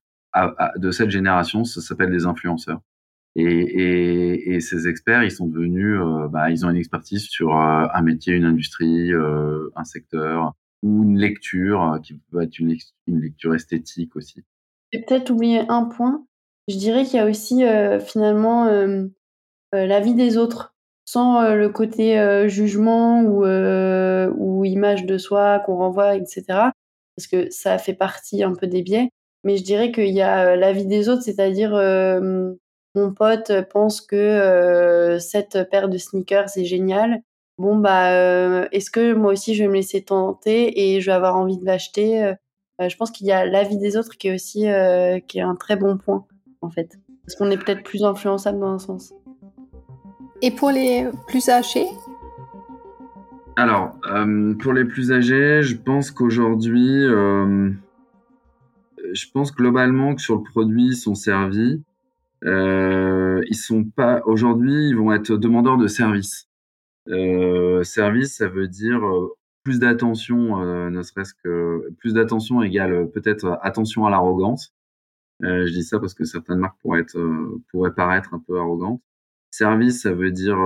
de 0.78 0.92
cette 0.92 1.10
génération, 1.10 1.64
ça 1.64 1.82
s'appelle 1.82 2.12
des 2.12 2.26
influenceurs. 2.26 2.82
Et, 3.36 4.54
et, 4.54 4.60
ces 4.60 4.88
experts, 4.88 5.24
ils 5.24 5.32
sont 5.32 5.48
devenus, 5.48 6.00
euh, 6.00 6.28
bah, 6.28 6.52
ils 6.52 6.66
ont 6.66 6.70
une 6.70 6.78
expertise 6.78 7.24
sur 7.24 7.56
euh, 7.56 7.88
un 7.92 8.02
métier, 8.02 8.36
une 8.36 8.46
industrie, 8.46 9.12
un 9.76 9.84
secteur 9.84 10.54
ou 10.82 11.04
une 11.04 11.18
lecture 11.18 12.00
qui 12.04 12.16
peut 12.32 12.42
être 12.42 12.60
une, 12.60 12.78
lecture 13.08 13.54
esthétique 13.54 14.16
aussi. 14.16 14.44
J'ai 14.92 15.02
peut-être 15.02 15.30
oublié 15.30 15.62
un 15.70 15.86
point. 15.86 16.26
Je 16.68 16.78
dirais 16.78 17.04
qu'il 17.04 17.16
y 17.16 17.20
a 17.20 17.26
aussi 17.26 17.64
finalement 18.06 18.66
la 19.74 20.00
vie 20.00 20.16
des 20.16 20.38
autres 20.38 20.74
sans 21.10 21.42
euh, 21.42 21.56
le 21.56 21.70
côté 21.70 22.20
euh, 22.20 22.48
jugement 22.48 23.22
ou, 23.24 23.44
euh, 23.44 24.32
ou 24.38 24.64
image 24.64 25.08
de 25.08 25.18
soi 25.18 25.60
qu'on 25.66 25.78
renvoie, 25.78 26.16
etc. 26.16 26.44
Parce 27.16 27.26
que 27.32 27.50
ça 27.50 27.80
fait 27.80 27.96
partie 27.96 28.44
un 28.44 28.54
peu 28.54 28.68
des 28.68 28.84
biais. 28.84 29.10
Mais 29.44 29.58
je 29.58 29.64
dirais 29.64 29.92
qu'il 29.92 30.14
y 30.14 30.22
a 30.22 30.56
la 30.56 30.72
vie 30.72 30.86
des 30.86 31.10
autres, 31.10 31.24
c'est-à-dire 31.24 31.72
mon 32.96 33.14
pote 33.14 33.52
pense 33.72 34.02
que 34.02 35.18
cette 35.20 35.70
paire 35.72 35.88
de 35.90 35.98
sneakers 35.98 36.50
c'est 36.50 36.66
génial. 36.66 37.22
Bon 37.60 37.76
bah 37.76 38.66
est-ce 38.72 38.90
que 38.90 39.14
moi 39.14 39.34
aussi 39.34 39.54
je 39.54 39.64
vais 39.64 39.70
me 39.70 39.76
laisser 39.76 40.02
tenter 40.02 40.96
et 40.96 41.02
je 41.02 41.06
vais 41.06 41.16
avoir 41.16 41.36
envie 41.36 41.58
de 41.58 41.66
l'acheter 41.66 42.34
Je 42.80 42.96
pense 42.96 43.12
qu'il 43.12 43.28
y 43.28 43.32
a 43.32 43.46
la 43.46 43.64
vie 43.64 43.78
des 43.78 43.98
autres 43.98 44.18
qui 44.18 44.30
est 44.30 44.34
aussi 44.34 44.62
qui 45.28 45.38
est 45.40 45.44
un 45.44 45.56
très 45.56 45.76
bon 45.76 45.98
point 45.98 46.26
en 46.62 46.70
fait, 46.70 46.98
parce 47.26 47.36
qu'on 47.36 47.52
est 47.52 47.58
peut-être 47.58 47.84
plus 47.84 48.04
influençable 48.04 48.60
dans 48.60 48.74
un 48.74 48.80
sens. 48.80 49.14
Et 50.42 50.52
pour 50.52 50.72
les 50.72 51.08
plus 51.28 51.50
âgés? 51.50 51.88
Alors, 53.56 53.98
euh, 54.10 54.54
pour 54.56 54.74
les 54.74 54.86
plus 54.86 55.12
âgés, 55.12 55.62
je 55.64 55.76
pense 55.76 56.12
qu'aujourd'hui, 56.12 57.04
euh, 57.04 57.72
je 59.12 59.26
pense 59.34 59.54
globalement 59.54 60.16
que 60.16 60.22
sur 60.22 60.36
le 60.36 60.44
produit, 60.44 60.88
ils 60.88 60.96
sont 60.96 61.16
servis. 61.16 61.84
Euh, 62.46 63.42
ils 63.50 63.58
sont 63.58 63.84
pas 63.84 64.22
aujourd'hui, 64.26 64.90
ils 64.90 64.96
vont 64.96 65.12
être 65.12 65.36
demandeurs 65.36 65.78
de 65.78 65.88
service. 65.88 66.49
Euh, 67.10 67.84
service, 67.84 68.36
ça 68.38 68.48
veut 68.48 68.68
dire 68.68 69.04
euh, 69.04 69.30
plus 69.64 69.80
d'attention, 69.80 70.62
euh, 70.62 70.90
ne 70.90 71.02
serait-ce 71.02 71.34
que 71.44 71.90
plus 72.00 72.14
d'attention 72.14 72.62
égale 72.62 73.10
peut-être 73.12 73.60
attention 73.62 74.06
à 74.06 74.10
l'arrogance. 74.10 74.74
je 75.42 75.72
dis 75.72 75.84
ça 75.84 76.00
parce 76.00 76.14
que 76.14 76.26
certaines 76.26 76.60
marques 76.60 76.80
pourraient 76.82 77.02
être 77.02 77.20
pourraient 77.72 77.94
paraître 77.94 78.34
un 78.34 78.40
peu 78.40 78.60
arrogantes. 78.60 79.02
Service, 79.52 80.02
ça 80.04 80.14
veut 80.14 80.32
dire 80.32 80.58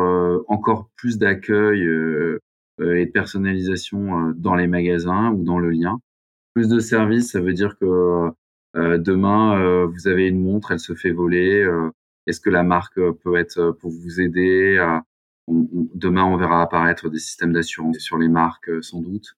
encore 0.48 0.90
plus 0.98 1.18
d'accueil 1.18 1.82
et 1.82 3.06
de 3.06 3.12
personnalisation 3.12 4.34
dans 4.36 4.56
les 4.56 4.68
magasins 4.68 5.32
ou 5.32 5.44
dans 5.44 5.60
le 5.60 5.70
lien. 5.70 6.00
Plus 6.54 6.68
de 6.70 6.80
service, 6.80 7.32
ça 7.32 7.42
veut 7.42 7.54
dire 7.54 7.78
que 7.80 8.30
demain, 8.76 9.86
vous 9.86 10.08
avez 10.08 10.28
une 10.28 10.42
montre, 10.44 10.72
elle 10.72 10.80
se 10.80 10.96
fait 10.96 11.12
voler. 11.12 11.68
Est-ce 12.28 12.42
que 12.42 12.50
la 12.50 12.64
marque 12.64 13.00
peut 13.24 13.36
être 13.38 13.72
pour 13.80 13.92
vous 13.92 14.22
aider 14.22 14.80
Demain, 15.48 16.24
on 16.24 16.38
verra 16.38 16.62
apparaître 16.62 17.10
des 17.10 17.20
systèmes 17.20 17.54
d'assurance 17.54 17.98
sur 18.00 18.18
les 18.18 18.30
marques, 18.30 18.72
sans 18.84 19.02
doute. 19.02 19.36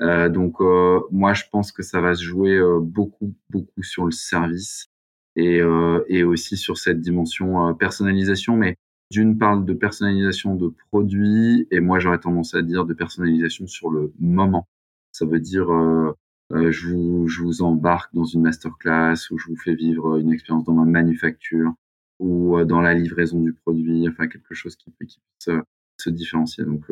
Euh, 0.00 0.28
donc, 0.28 0.60
euh, 0.60 1.00
moi, 1.10 1.34
je 1.34 1.44
pense 1.50 1.72
que 1.72 1.82
ça 1.82 2.00
va 2.00 2.14
se 2.14 2.22
jouer 2.22 2.56
euh, 2.56 2.80
beaucoup, 2.80 3.34
beaucoup 3.50 3.82
sur 3.82 4.04
le 4.04 4.10
service 4.10 4.88
et, 5.36 5.60
et 6.08 6.24
aussi 6.24 6.56
sur 6.58 6.76
cette 6.76 7.00
dimension 7.00 7.74
personnalisation. 7.74 8.56
Mais 8.56 8.76
d'une 9.12 9.36
parle 9.36 9.66
de 9.66 9.74
personnalisation 9.74 10.56
de 10.56 10.72
produits 10.90 11.68
et 11.70 11.80
moi 11.80 11.98
j'aurais 11.98 12.18
tendance 12.18 12.54
à 12.54 12.62
dire 12.62 12.86
de 12.86 12.94
personnalisation 12.94 13.66
sur 13.66 13.90
le 13.90 14.12
moment. 14.18 14.66
Ça 15.12 15.26
veut 15.26 15.38
dire 15.38 15.70
euh, 15.70 16.16
euh, 16.52 16.72
je, 16.72 16.88
vous, 16.88 17.28
je 17.28 17.42
vous 17.42 17.60
embarque 17.62 18.12
dans 18.14 18.24
une 18.24 18.40
masterclass 18.40 19.30
ou 19.30 19.36
je 19.38 19.48
vous 19.48 19.56
fais 19.56 19.74
vivre 19.74 20.16
une 20.16 20.32
expérience 20.32 20.64
dans 20.64 20.72
ma 20.72 20.86
manufacture 20.86 21.74
ou 22.18 22.58
euh, 22.58 22.64
dans 22.64 22.80
la 22.80 22.94
livraison 22.94 23.40
du 23.40 23.52
produit, 23.52 24.08
enfin 24.08 24.28
quelque 24.28 24.54
chose 24.54 24.76
qui, 24.76 24.92
qui 25.08 25.20
puisse 25.38 25.50
se 25.98 26.10
différencier. 26.10 26.64
Donc 26.64 26.84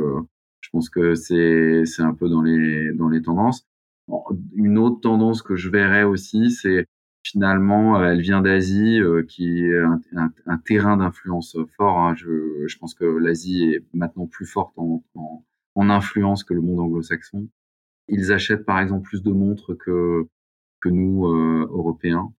je 0.61 0.69
pense 0.71 0.91
que 0.91 1.15
c'est 1.15 1.85
c'est 1.87 2.03
un 2.03 2.15
peu 2.15 2.29
dans 2.29 2.43
les 2.43 2.93
dans 2.93 3.09
les 3.09 3.23
tendances. 3.23 3.67
Une 4.55 4.79
autre 4.79 5.01
tendance 5.01 5.43
que 5.43 5.57
je 5.57 5.69
verrais 5.71 6.03
aussi, 6.05 6.51
c'est 6.51 6.87
finalement, 7.23 7.99
euh, 7.99 8.13
elle 8.13 8.21
vient 8.21 8.41
d'Asie, 8.41 9.01
euh, 9.01 9.23
qui 9.23 9.65
est 9.65 9.79
un, 9.79 10.01
un, 10.17 10.33
un 10.47 10.59
terrain 10.59 10.97
d'influence 10.97 11.57
fort. 11.77 11.99
Hein. 11.99 12.15
Je, 12.17 12.65
je, 12.67 12.79
pense 12.79 12.95
que 12.95 13.05
l'Asie 13.05 13.65
est 13.65 13.85
maintenant 13.93 14.27
plus 14.27 14.47
forte 14.47 14.77
en, 14.79 15.05
en, 15.15 15.45
en 15.75 15.91
influence 15.91 16.45
que 16.45 16.55
le 16.55 16.61
monde 16.61 16.81
anglo-saxon. 16.81 17.49
Ils 18.09 18.33
achètent 18.33 18.65
par 18.65 18.81
exemple 18.81 19.09
plus 19.09 19.23
de 19.23 19.31
montres 19.33 19.77
que, 19.77 20.27
que 20.81 20.89
nous, 20.89 21.27
euh, 21.27 21.69
Européens. 21.71 22.33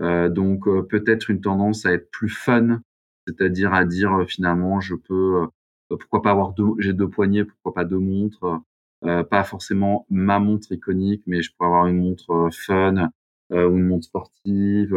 Euh, 0.00 0.28
donc 0.28 0.64
peut-être 0.88 1.30
une 1.30 1.40
tendance 1.40 1.86
à 1.86 1.92
être 1.92 2.10
plus 2.10 2.28
fun, 2.28 2.80
c'est-à-dire 3.26 3.74
à 3.74 3.84
dire 3.84 4.24
finalement, 4.28 4.80
je 4.80 4.94
peux, 4.94 5.46
pourquoi 5.88 6.22
pas 6.22 6.30
avoir 6.30 6.52
deux, 6.52 6.72
j'ai 6.78 6.92
deux 6.92 7.08
poignées, 7.08 7.44
pourquoi 7.44 7.74
pas 7.74 7.84
deux 7.84 7.98
montres. 7.98 8.60
pas 9.02 9.44
forcément 9.44 10.06
ma 10.10 10.38
montre 10.38 10.72
iconique, 10.72 11.22
mais 11.26 11.42
je 11.42 11.52
pourrais 11.54 11.68
avoir 11.68 11.86
une 11.88 11.98
montre 11.98 12.48
fun, 12.52 13.10
euh, 13.52 13.66
ou 13.68 13.78
une 13.78 13.86
montre 13.86 14.04
sportive. 14.04 14.94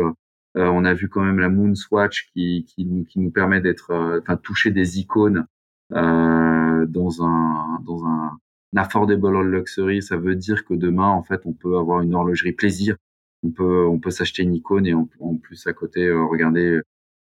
Euh, 0.58 0.68
on 0.68 0.84
a 0.84 0.94
vu 0.94 1.08
quand 1.08 1.24
même 1.24 1.40
la 1.40 1.48
Moonswatch 1.50 2.32
qui, 2.34 2.66
qui, 2.66 2.86
nous, 2.86 3.06
qui 3.06 3.20
nous 3.20 3.32
permet 3.32 3.62
d'être, 3.62 3.92
euh, 3.92 4.20
enfin, 4.22 4.36
toucher 4.38 4.72
des 4.72 5.00
icônes 5.00 5.46
dans 5.92 7.24
un 7.24 7.80
dans 7.86 8.06
un, 8.06 8.38
affordable 8.76 9.42
luxury. 9.42 10.02
Ça 10.02 10.18
veut 10.18 10.36
dire 10.36 10.66
que 10.66 10.74
demain, 10.74 11.08
en 11.10 11.24
fait, 11.24 11.42
on 11.46 11.54
peut 11.54 11.78
avoir 11.78 12.02
une 12.02 12.16
horlogerie 12.16 12.54
plaisir. 12.54 12.96
On 13.44 13.52
peut 13.52 13.86
on 13.86 14.00
peut 14.00 14.12
s'acheter 14.12 14.44
une 14.44 14.56
icône 14.56 14.86
et 14.86 14.94
en, 14.94 15.08
plus 15.38 15.66
à 15.68 15.74
côté 15.74 16.12
regarder 16.12 16.82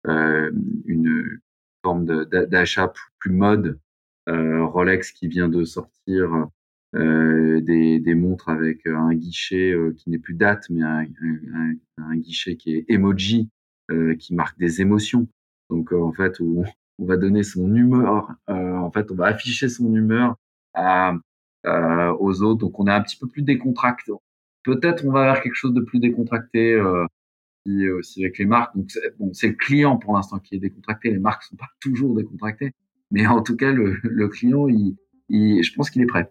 une 0.04 1.40
forme 1.82 2.04
d'achat 2.26 2.92
plus 3.18 3.32
mode. 3.32 3.78
Rolex 4.26 5.12
qui 5.12 5.28
vient 5.28 5.48
de 5.48 5.64
sortir 5.64 6.48
euh, 6.94 7.60
des, 7.60 7.98
des, 7.98 8.14
montres 8.14 8.48
avec 8.48 8.86
euh, 8.86 8.96
un 8.96 9.14
guichet 9.14 9.72
euh, 9.72 9.92
qui 9.96 10.10
n'est 10.10 10.18
plus 10.18 10.34
date, 10.34 10.70
mais 10.70 10.82
un, 10.82 11.00
un, 11.00 11.74
un, 11.98 12.16
guichet 12.16 12.56
qui 12.56 12.76
est 12.76 12.84
emoji, 12.88 13.50
qui 14.18 14.34
marque 14.34 14.58
des 14.58 14.80
émotions. 14.80 15.26
Donc 15.70 15.92
en 15.92 16.12
fait, 16.12 16.38
où 16.40 16.64
on 16.98 17.04
va 17.04 17.16
donner 17.16 17.42
son 17.42 17.74
humeur, 17.74 18.30
en 18.46 18.90
fait, 18.92 19.10
on 19.10 19.14
va 19.14 19.26
afficher 19.26 19.68
son 19.68 19.92
humeur 19.94 20.36
à, 20.72 21.14
aux 21.64 22.42
autres. 22.42 22.60
Donc 22.60 22.78
on 22.80 22.86
est 22.86 22.92
un 22.92 23.02
petit 23.02 23.16
peu 23.16 23.26
plus 23.26 23.42
décontracté. 23.42 24.12
Peut-être 24.64 25.04
on 25.06 25.12
va 25.12 25.24
vers 25.24 25.42
quelque 25.42 25.54
chose 25.54 25.74
de 25.74 25.80
plus 25.80 26.00
décontracté 26.00 26.80
aussi 27.66 28.24
avec 28.24 28.38
les 28.38 28.46
marques. 28.46 28.76
Donc 28.76 28.90
c'est 29.32 29.48
le 29.48 29.54
client 29.54 29.96
pour 29.96 30.14
l'instant 30.14 30.38
qui 30.38 30.56
est 30.56 30.58
décontracté. 30.58 31.10
Les 31.10 31.18
marques 31.18 31.42
sont 31.44 31.56
pas 31.56 31.68
toujours 31.80 32.14
décontractées, 32.14 32.72
mais 33.10 33.26
en 33.26 33.42
tout 33.42 33.56
cas 33.56 33.72
le, 33.72 34.28
client, 34.28 34.68
je 34.68 35.74
pense 35.74 35.90
qu'il 35.90 36.02
est 36.02 36.06
prêt. 36.06 36.30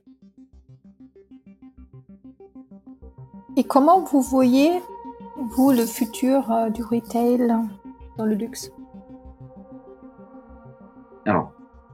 Et 3.56 3.63
comment 3.63 4.04
vous 4.04 4.22
voyez, 4.22 4.72
vous, 5.52 5.72
le 5.72 5.86
futur 5.86 6.52
euh, 6.52 6.69
du 6.72 6.82
retail 6.82 7.48
dans 8.17 8.26
le 8.26 8.34
luxe? 8.34 8.72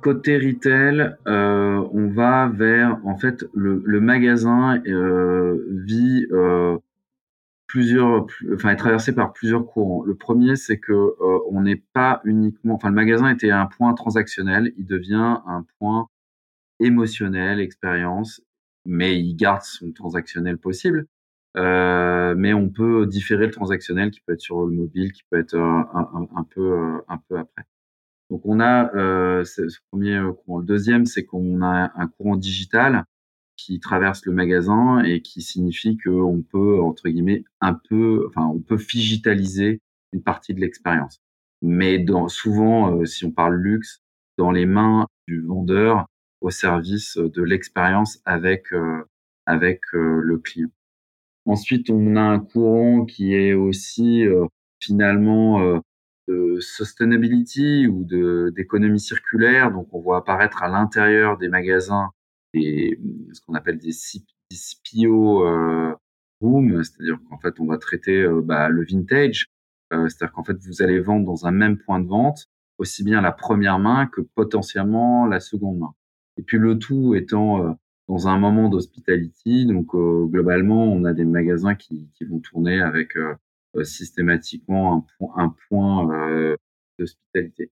Côté 0.01 0.37
retail, 0.37 1.15
euh, 1.27 1.87
on 1.93 2.09
va 2.09 2.49
vers, 2.49 2.99
en 3.05 3.17
fait, 3.17 3.45
le, 3.53 3.81
le 3.85 4.01
magasin 4.01 4.81
euh, 4.87 5.65
vit 5.85 6.27
euh, 6.31 6.77
plusieurs, 7.67 8.25
enfin, 8.53 8.69
est 8.71 8.75
traversé 8.75 9.13
par 9.13 9.33
plusieurs 9.33 9.65
courants. 9.65 10.03
Le 10.03 10.15
premier, 10.15 10.55
c'est 10.55 10.79
que 10.79 10.93
euh, 10.93 11.39
on 11.49 11.61
n'est 11.61 11.83
pas 11.93 12.21
uniquement, 12.23 12.75
enfin, 12.75 12.89
le 12.89 12.95
magasin 12.95 13.29
était 13.29 13.51
un 13.51 13.67
point 13.67 13.93
transactionnel, 13.93 14.73
il 14.77 14.85
devient 14.85 15.37
un 15.45 15.65
point 15.79 16.07
émotionnel, 16.79 17.59
expérience, 17.59 18.41
mais 18.85 19.19
il 19.19 19.35
garde 19.35 19.63
son 19.63 19.91
transactionnel 19.91 20.57
possible. 20.57 21.05
Euh, 21.57 22.35
mais 22.37 22.53
on 22.53 22.69
peut 22.69 23.07
différer 23.07 23.47
le 23.47 23.51
transactionnel 23.51 24.11
qui 24.11 24.21
peut 24.21 24.33
être 24.33 24.41
sur 24.41 24.65
le 24.65 24.71
mobile, 24.71 25.11
qui 25.11 25.23
peut 25.29 25.39
être 25.39 25.55
un, 25.57 25.89
un, 25.93 26.27
un 26.35 26.43
peu 26.43 27.01
un 27.07 27.17
peu 27.27 27.37
après. 27.37 27.65
Donc 28.29 28.41
on 28.45 28.59
a 28.59 28.93
euh, 28.95 29.43
ce 29.43 29.61
premier 29.91 30.21
courant. 30.43 30.59
Le 30.59 30.65
deuxième, 30.65 31.05
c'est 31.05 31.25
qu'on 31.25 31.61
a 31.61 31.91
un 31.95 32.07
courant 32.07 32.35
digital 32.35 33.05
qui 33.59 33.79
traverse 33.79 34.25
le 34.25 34.31
magasin 34.31 35.03
et 35.03 35.21
qui 35.21 35.41
signifie 35.41 35.97
qu'on 35.97 36.41
peut 36.41 36.79
entre 36.81 37.09
guillemets 37.09 37.43
un 37.59 37.73
peu, 37.73 38.25
enfin 38.27 38.45
on 38.47 38.59
peut 38.59 38.77
digitaliser 38.77 39.81
une 40.13 40.23
partie 40.23 40.53
de 40.53 40.61
l'expérience. 40.61 41.19
Mais 41.61 41.99
dans, 41.99 42.29
souvent, 42.29 42.95
euh, 42.95 43.05
si 43.05 43.25
on 43.25 43.31
parle 43.31 43.55
luxe, 43.55 44.01
dans 44.37 44.51
les 44.51 44.65
mains 44.65 45.07
du 45.27 45.41
vendeur 45.41 46.05
au 46.39 46.49
service 46.49 47.17
de 47.17 47.43
l'expérience 47.43 48.21
avec 48.23 48.71
euh, 48.71 49.03
avec 49.45 49.81
euh, 49.93 50.21
le 50.23 50.37
client. 50.37 50.69
Ensuite, 51.45 51.89
on 51.89 52.15
a 52.15 52.21
un 52.21 52.39
courant 52.39 53.05
qui 53.05 53.33
est 53.33 53.53
aussi 53.53 54.23
finalement 54.79 55.81
de 56.29 56.59
sustainability 56.59 57.87
ou 57.87 58.03
de 58.03 58.53
d'économie 58.55 58.99
circulaire. 58.99 59.71
Donc, 59.71 59.87
on 59.93 59.99
voit 59.99 60.17
apparaître 60.17 60.63
à 60.63 60.69
l'intérieur 60.69 61.37
des 61.37 61.49
magasins 61.49 62.09
des, 62.53 62.99
ce 63.33 63.41
qu'on 63.41 63.55
appelle 63.55 63.77
des, 63.77 63.91
CPO 64.51 65.45
euh, 65.45 65.93
rooms, 66.41 66.83
c'est-à-dire 66.83 67.19
qu'en 67.29 67.37
fait, 67.37 67.59
on 67.59 67.65
va 67.65 67.77
traiter 67.77 68.21
euh, 68.21 68.41
bah, 68.41 68.69
le 68.69 68.83
vintage. 68.83 69.47
Euh, 69.93 70.07
c'est-à-dire 70.07 70.33
qu'en 70.33 70.43
fait, 70.43 70.57
vous 70.65 70.81
allez 70.81 70.99
vendre 70.99 71.25
dans 71.25 71.45
un 71.45 71.51
même 71.51 71.77
point 71.77 71.99
de 71.99 72.07
vente 72.07 72.47
aussi 72.77 73.03
bien 73.03 73.21
la 73.21 73.31
première 73.31 73.79
main 73.79 74.07
que 74.07 74.21
potentiellement 74.21 75.25
la 75.25 75.39
seconde 75.39 75.79
main. 75.79 75.93
Et 76.37 76.43
puis 76.43 76.57
le 76.57 76.79
tout 76.79 77.13
étant 77.13 77.65
euh, 77.65 77.71
dans 78.07 78.27
un 78.27 78.39
moment 78.39 78.69
d'hospitality, 78.69 79.65
donc 79.65 79.95
globalement, 80.31 80.85
on 80.85 81.03
a 81.03 81.13
des 81.13 81.25
magasins 81.25 81.75
qui, 81.75 82.09
vont 82.27 82.39
tourner 82.39 82.81
avec 82.81 83.13
systématiquement 83.83 84.95
un, 84.95 85.05
point, 85.17 85.33
un 85.37 85.55
point 85.67 86.11
euh, 86.11 86.55
d'hospitalité. 86.97 87.71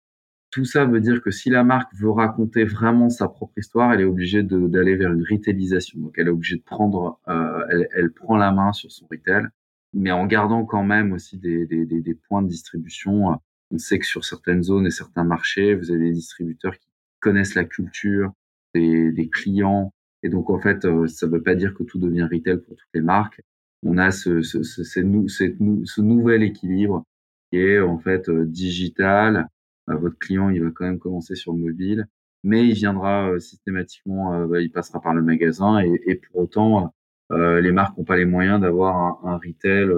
Tout 0.51 0.65
ça 0.65 0.85
veut 0.85 1.01
dire 1.01 1.21
que 1.21 1.31
si 1.31 1.49
la 1.49 1.63
marque 1.63 1.93
veut 1.95 2.09
raconter 2.09 2.63
vraiment 2.63 3.09
sa 3.09 3.27
propre 3.27 3.57
histoire, 3.57 3.93
elle 3.93 4.01
est 4.01 4.05
obligée 4.05 4.43
d'aller 4.43 4.95
vers 4.95 5.11
une 5.11 5.25
retailisation. 5.29 5.99
Donc, 5.99 6.15
elle 6.17 6.27
est 6.27 6.31
obligée 6.31 6.57
de 6.57 6.63
prendre, 6.63 7.19
euh, 7.27 7.65
elle, 7.69 7.87
elle, 7.93 8.11
prend 8.11 8.37
la 8.37 8.51
main 8.51 8.71
sur 8.71 8.91
son 8.91 9.07
retail, 9.11 9.45
mais 9.93 10.11
en 10.11 10.25
gardant 10.25 10.63
quand 10.65 10.83
même 10.83 11.11
aussi 11.11 11.37
des, 11.37 11.65
des, 11.65 11.85
des, 11.85 12.01
des, 12.01 12.15
points 12.15 12.41
de 12.41 12.47
distribution. 12.47 13.37
On 13.71 13.77
sait 13.77 13.99
que 13.99 14.05
sur 14.05 14.23
certaines 14.23 14.63
zones 14.63 14.87
et 14.87 14.91
certains 14.91 15.25
marchés, 15.25 15.75
vous 15.75 15.91
avez 15.91 16.05
des 16.05 16.13
distributeurs 16.13 16.77
qui 16.77 16.87
connaissent 17.19 17.55
la 17.55 17.65
culture 17.65 18.31
des, 18.73 19.11
des 19.11 19.29
clients. 19.29 19.93
Et 20.23 20.29
donc, 20.29 20.49
en 20.49 20.59
fait, 20.59 20.83
ça 21.07 21.27
ne 21.27 21.31
veut 21.31 21.43
pas 21.43 21.55
dire 21.55 21.73
que 21.73 21.83
tout 21.83 21.99
devient 21.99 22.27
retail 22.31 22.57
pour 22.59 22.75
toutes 22.75 22.89
les 22.93 23.01
marques 23.01 23.41
on 23.83 23.97
a 23.97 24.11
ce, 24.11 24.41
ce, 24.41 24.63
ce, 24.63 24.83
ce, 24.83 26.01
nouvel 26.01 26.43
équilibre 26.43 27.03
qui 27.51 27.57
est 27.59 27.79
en 27.79 27.99
fait 27.99 28.29
euh, 28.29 28.45
digital. 28.45 29.47
Euh, 29.89 29.95
votre 29.95 30.17
client, 30.17 30.49
il 30.49 30.63
va 30.63 30.71
quand 30.71 30.85
même 30.85 30.99
commencer 30.99 31.35
sur 31.35 31.53
le 31.53 31.59
mobile, 31.59 32.07
mais 32.43 32.65
il 32.67 32.73
viendra 32.73 33.29
euh, 33.29 33.39
systématiquement, 33.39 34.45
bah, 34.47 34.61
il 34.61 34.71
passera 34.71 35.01
par 35.01 35.13
le 35.13 35.21
magasin 35.21 35.79
et, 35.79 36.01
et 36.05 36.15
pour 36.15 36.41
autant, 36.41 36.93
les 37.29 37.71
marques 37.73 37.97
n'ont 37.97 38.05
pas 38.05 38.15
les 38.15 38.25
moyens 38.25 38.61
d'avoir 38.61 38.95
un, 39.25 39.33
un, 39.33 39.37
retail 39.37 39.89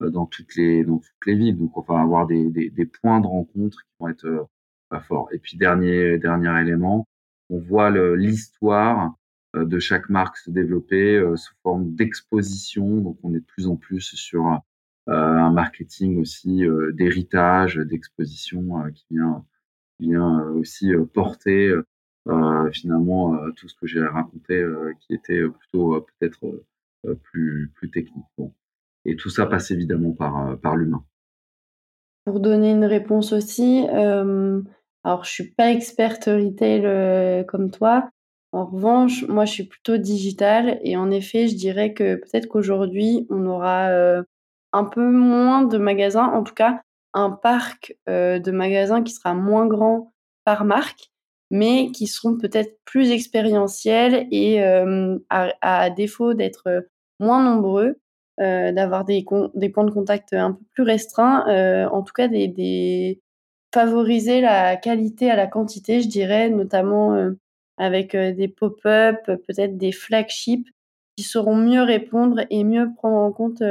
dans 0.00 0.26
toutes 0.26 0.54
les 0.56 0.84
dans 0.84 0.98
toutes 0.98 1.26
les 1.26 1.34
villes. 1.34 1.56
Donc, 1.56 1.76
on 1.78 1.80
va 1.80 2.00
avoir 2.00 2.26
des, 2.26 2.50
des, 2.50 2.68
des 2.68 2.84
points 2.86 3.20
de 3.20 3.26
rencontre 3.26 3.78
qui 3.78 3.90
vont 3.98 4.08
être 4.08 4.48
pas 4.90 5.00
forts. 5.00 5.28
Et 5.32 5.38
puis 5.38 5.56
dernier 5.56 6.18
dernier 6.18 6.60
élément, 6.60 7.08
on 7.48 7.58
voit 7.58 7.90
l'histoire 8.16 9.14
de 9.54 9.78
chaque 9.78 10.08
marque 10.08 10.36
se 10.36 10.50
développer 10.50 11.16
euh, 11.16 11.36
sous 11.36 11.54
forme 11.62 11.94
d'exposition. 11.94 13.00
Donc, 13.00 13.18
on 13.22 13.34
est 13.34 13.40
de 13.40 13.44
plus 13.44 13.66
en 13.66 13.76
plus 13.76 14.14
sur 14.14 14.46
euh, 14.46 15.12
un 15.12 15.50
marketing 15.50 16.20
aussi 16.20 16.62
d'héritage, 16.92 17.76
d'exposition 17.76 18.82
qui 18.94 19.06
vient, 20.00 20.42
aussi 20.54 20.92
porter 21.14 21.74
finalement 22.72 23.38
tout 23.56 23.68
ce 23.68 23.74
que 23.74 23.86
j'ai 23.86 24.04
raconté 24.04 24.62
qui 25.00 25.14
était 25.14 25.42
plutôt 25.48 26.06
peut-être 26.20 26.62
plus, 27.22 27.72
technique. 27.90 28.26
Et 29.04 29.16
tout 29.16 29.30
ça 29.30 29.46
passe 29.46 29.70
évidemment 29.70 30.12
par, 30.12 30.76
l'humain. 30.76 31.02
Pour 32.24 32.40
donner 32.40 32.72
une 32.72 32.84
réponse 32.84 33.32
aussi, 33.32 33.86
euh, 33.90 34.60
alors 35.02 35.24
je 35.24 35.30
suis 35.30 35.50
pas 35.50 35.70
experte 35.70 36.26
retail 36.26 36.84
euh, 36.84 37.42
comme 37.44 37.70
toi, 37.70 38.10
en 38.52 38.64
revanche, 38.64 39.26
moi, 39.28 39.44
je 39.44 39.52
suis 39.52 39.64
plutôt 39.64 39.98
digitale 39.98 40.80
et 40.82 40.96
en 40.96 41.10
effet, 41.10 41.48
je 41.48 41.56
dirais 41.56 41.92
que 41.92 42.14
peut-être 42.16 42.46
qu'aujourd'hui, 42.48 43.26
on 43.30 43.44
aura 43.46 43.90
euh, 43.90 44.22
un 44.72 44.84
peu 44.84 45.10
moins 45.10 45.62
de 45.62 45.76
magasins, 45.78 46.24
en 46.24 46.42
tout 46.42 46.54
cas 46.54 46.80
un 47.14 47.30
parc 47.30 47.96
euh, 48.08 48.38
de 48.38 48.50
magasins 48.50 49.02
qui 49.02 49.12
sera 49.12 49.34
moins 49.34 49.66
grand 49.66 50.12
par 50.44 50.64
marque, 50.64 51.10
mais 51.50 51.90
qui 51.92 52.06
seront 52.06 52.38
peut-être 52.38 52.78
plus 52.84 53.10
expérientiels 53.10 54.26
et 54.30 54.62
euh, 54.62 55.18
à, 55.30 55.90
défaut 55.90 56.34
d'être 56.34 56.86
moins 57.20 57.42
nombreux, 57.42 58.00
d'avoir 58.38 59.04
des, 59.04 59.24
points 59.24 59.50
de 59.84 59.90
contact 59.90 60.32
un 60.32 60.52
peu 60.52 60.64
plus 60.74 60.84
restreints, 60.84 61.88
en 61.90 62.02
tout 62.02 62.12
cas 62.14 62.28
des, 62.28 63.20
favoriser 63.74 64.40
la 64.40 64.76
qualité 64.76 65.30
à 65.30 65.36
la 65.36 65.46
quantité, 65.46 66.00
je 66.00 66.08
dirais, 66.08 66.48
notamment 66.50 67.32
avec 67.78 68.14
des 68.14 68.48
pop-up, 68.48 69.16
peut-être 69.24 69.76
des 69.76 69.92
flagships 69.92 70.68
qui 71.16 71.22
sauront 71.24 71.56
mieux 71.56 71.82
répondre 71.82 72.42
et 72.50 72.64
mieux 72.64 72.88
prendre 72.96 73.16
en 73.16 73.32
compte 73.32 73.62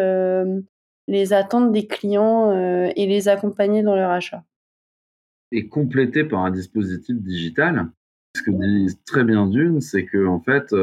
les 1.07 1.33
attentes 1.33 1.71
des 1.71 1.87
clients 1.87 2.51
et 2.95 3.05
les 3.05 3.27
accompagner 3.27 3.83
dans 3.83 3.95
leur 3.95 4.11
achat. 4.11 4.43
Et 5.51 5.67
complété 5.67 6.23
par 6.23 6.43
un 6.43 6.51
dispositif 6.51 7.15
digital. 7.17 7.89
Ce 8.35 8.41
que 8.41 8.51
dit 8.51 8.97
très 9.05 9.23
bien 9.23 9.47
d'une, 9.47 9.79
c'est 9.81 10.05
que 10.05 10.27
en 10.27 10.41
fait, 10.41 10.75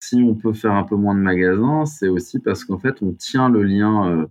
si 0.00 0.22
on 0.22 0.34
peut 0.36 0.52
faire 0.52 0.72
un 0.72 0.84
peu 0.84 0.94
moins 0.94 1.14
de 1.14 1.20
magasins, 1.20 1.84
c'est 1.86 2.08
aussi 2.08 2.38
parce 2.38 2.64
qu'en 2.64 2.78
fait, 2.78 3.02
on 3.02 3.12
tient 3.12 3.48
le 3.48 3.62
lien 3.62 4.28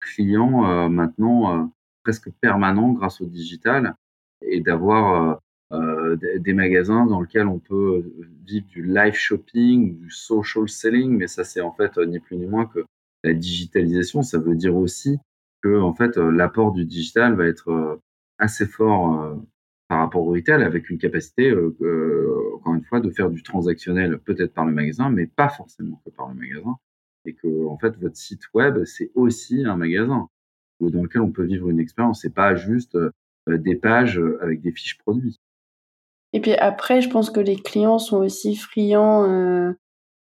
client 0.00 0.88
maintenant 0.88 1.70
presque 2.02 2.30
permanent 2.40 2.92
grâce 2.92 3.20
au 3.20 3.26
digital 3.26 3.94
et 4.40 4.60
d'avoir 4.60 5.40
euh, 5.72 6.16
des 6.16 6.52
magasins 6.52 7.06
dans 7.06 7.20
lesquels 7.20 7.46
on 7.46 7.60
peut 7.60 8.02
euh, 8.04 8.26
vivre 8.44 8.66
du 8.66 8.82
live 8.82 9.14
shopping, 9.14 9.96
du 9.96 10.10
social 10.10 10.68
selling, 10.68 11.16
mais 11.16 11.28
ça 11.28 11.44
c'est 11.44 11.60
en 11.60 11.72
fait 11.72 11.96
euh, 11.96 12.06
ni 12.06 12.18
plus 12.18 12.38
ni 12.38 12.46
moins 12.46 12.66
que 12.66 12.80
la 13.22 13.34
digitalisation. 13.34 14.22
Ça 14.22 14.38
veut 14.38 14.56
dire 14.56 14.74
aussi 14.74 15.18
que 15.62 15.80
en 15.80 15.94
fait 15.94 16.16
l'apport 16.16 16.72
du 16.72 16.84
digital 16.84 17.34
va 17.36 17.46
être 17.46 18.00
assez 18.38 18.66
fort 18.66 19.38
par 19.88 19.98
rapport 19.98 20.22
au 20.22 20.32
retail 20.32 20.62
avec 20.64 20.90
une 20.90 20.98
capacité, 20.98 21.52
encore 21.52 22.74
une 22.74 22.84
fois, 22.84 23.00
de 23.00 23.10
faire 23.10 23.30
du 23.30 23.42
transactionnel 23.42 24.18
peut-être 24.18 24.54
par 24.54 24.64
le 24.64 24.72
magasin, 24.72 25.10
mais 25.10 25.26
pas 25.26 25.50
forcément 25.50 26.00
que 26.04 26.10
par 26.10 26.28
le 26.30 26.34
magasin. 26.34 26.76
Et 27.26 27.34
que, 27.34 27.66
en 27.66 27.76
fait, 27.76 27.94
votre 27.98 28.16
site 28.16 28.42
web, 28.54 28.84
c'est 28.86 29.10
aussi 29.14 29.64
un 29.66 29.76
magasin 29.76 30.28
dans 30.80 31.02
lequel 31.02 31.20
on 31.20 31.30
peut 31.30 31.44
vivre 31.44 31.68
une 31.68 31.78
expérience. 31.78 32.22
C'est 32.22 32.34
pas 32.34 32.54
juste 32.54 32.96
des 33.46 33.76
pages 33.76 34.20
avec 34.40 34.62
des 34.62 34.72
fiches 34.72 34.96
produits. 34.96 35.38
Et 36.32 36.40
puis 36.40 36.54
après, 36.54 37.00
je 37.00 37.10
pense 37.10 37.30
que 37.30 37.40
les 37.40 37.56
clients 37.56 37.98
sont 37.98 38.18
aussi 38.18 38.54
friands 38.56 39.28
euh, 39.28 39.72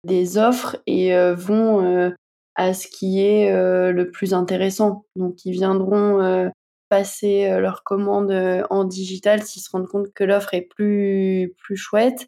des 0.03 0.37
offres 0.37 0.77
et 0.87 1.15
euh, 1.15 1.35
vont 1.35 1.85
euh, 1.85 2.09
à 2.55 2.73
ce 2.73 2.87
qui 2.87 3.21
est 3.21 3.51
euh, 3.51 3.91
le 3.91 4.09
plus 4.11 4.33
intéressant. 4.33 5.05
Donc, 5.15 5.45
ils 5.45 5.51
viendront 5.51 6.21
euh, 6.21 6.49
passer 6.89 7.49
euh, 7.49 7.59
leur 7.59 7.83
commande 7.83 8.31
en 8.69 8.83
digital 8.83 9.43
s'ils 9.43 9.61
se 9.61 9.69
rendent 9.69 9.87
compte 9.87 10.11
que 10.13 10.23
l'offre 10.23 10.53
est 10.53 10.67
plus, 10.75 11.53
plus 11.57 11.77
chouette. 11.77 12.27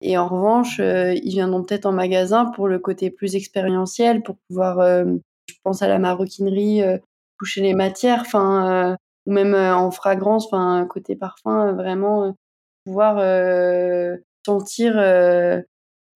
Et 0.00 0.18
en 0.18 0.28
revanche, 0.28 0.80
ils 0.80 1.30
viendront 1.30 1.62
peut-être 1.62 1.86
en 1.86 1.92
magasin 1.92 2.44
pour 2.44 2.68
le 2.68 2.78
côté 2.78 3.10
plus 3.10 3.36
expérientiel, 3.36 4.22
pour 4.22 4.36
pouvoir, 4.48 4.82
je 4.82 5.54
pense 5.62 5.80
à 5.80 5.88
la 5.88 5.98
maroquinerie, 5.98 6.82
toucher 7.38 7.62
les 7.62 7.72
matières, 7.72 8.20
enfin, 8.20 8.98
ou 9.24 9.32
même 9.32 9.54
en 9.54 9.90
fragrance, 9.90 10.46
enfin, 10.46 10.86
côté 10.90 11.16
parfum, 11.16 11.72
vraiment 11.72 12.34
pouvoir 12.84 13.16
sentir 14.44 14.94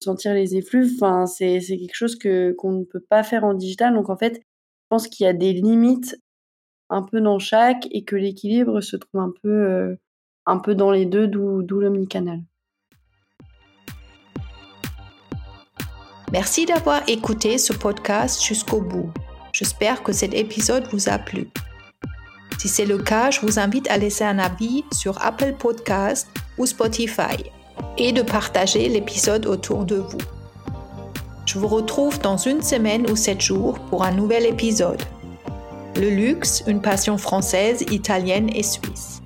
sentir 0.01 0.35
les 0.35 0.57
effluves. 0.57 0.93
Enfin, 0.97 1.27
c'est 1.27 1.61
quelque 1.61 1.95
chose 1.95 2.17
que 2.17 2.53
qu'on 2.53 2.73
ne 2.73 2.85
peut 2.85 3.05
pas 3.09 3.23
faire 3.23 3.45
en 3.45 3.55
digital. 3.55 3.95
Donc 3.95 4.11
en 4.11 4.17
fait, 4.17 4.37
je 4.37 4.87
pense 4.89 5.09
qu'il 5.09 5.25
y 5.25 5.29
a 5.29 5.33
des 5.33 5.53
limites 5.53 6.17
un 6.91 7.03
peu 7.03 7.21
dans 7.21 7.39
chaque 7.39 7.87
et 7.91 8.05
que 8.05 8.17
l'équilibre 8.17 8.81
se 8.81 8.97
trouve 8.97 9.21
un 9.21 9.33
peu 9.43 9.97
un 10.47 10.59
peu 10.59 10.75
dans 10.75 10.91
les 10.91 11.05
deux, 11.05 11.27
d'où 11.27 11.81
l'omnicanal. 11.81 12.41
Merci 16.33 16.67
d'avoir 16.67 17.09
écouté 17.09 17.59
ce 17.59 17.73
podcast 17.73 18.43
jusqu'au 18.43 18.81
bout. 18.81 19.11
J'espère 19.53 20.03
que 20.03 20.13
cet 20.13 20.35
épisode 20.35 20.87
vous 20.93 21.09
a 21.09 21.19
plu. 21.19 21.49
Si 22.59 22.67
c'est 22.67 22.87
le 22.87 22.99
cas, 22.99 23.31
je 23.31 23.41
vous 23.41 23.61
invite 23.61 23.89
à 23.89 23.99
laisser 23.99 24.25
un 24.25 24.41
avis 24.41 24.85
sur 24.93 25.25
Apple 25.25 25.55
Podcast 25.57 26.27
ou 26.59 26.67
Spotify 26.67 27.37
et 27.97 28.11
de 28.11 28.23
partager 28.23 28.89
l'épisode 28.89 29.47
autour 29.47 29.85
de 29.85 29.97
vous. 29.97 30.19
Je 31.47 31.57
vous 31.59 31.69
retrouve 31.69 32.21
dans 32.21 32.37
une 32.37 32.61
semaine 32.61 33.09
ou 33.09 33.15
sept 33.15 33.41
jours 33.41 33.79
pour 33.91 34.05
un 34.05 34.11
nouvel 34.11 34.45
épisode. 34.45 35.01
Le 35.97 36.11
luxe, 36.11 36.65
une 36.67 36.83
passion 36.83 37.17
française, 37.17 37.87
italienne 37.93 38.51
et 38.53 38.65
suisse. 38.65 39.23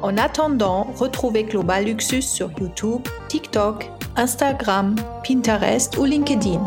En 0.00 0.16
attendant, 0.16 0.86
retrouvez 0.96 1.44
Global 1.44 1.84
Luxus 1.84 2.22
sur 2.22 2.50
YouTube, 2.58 3.02
TikTok, 3.28 3.90
Instagram, 4.16 4.96
Pinterest 5.22 5.98
ou 5.98 6.06
LinkedIn. 6.06 6.60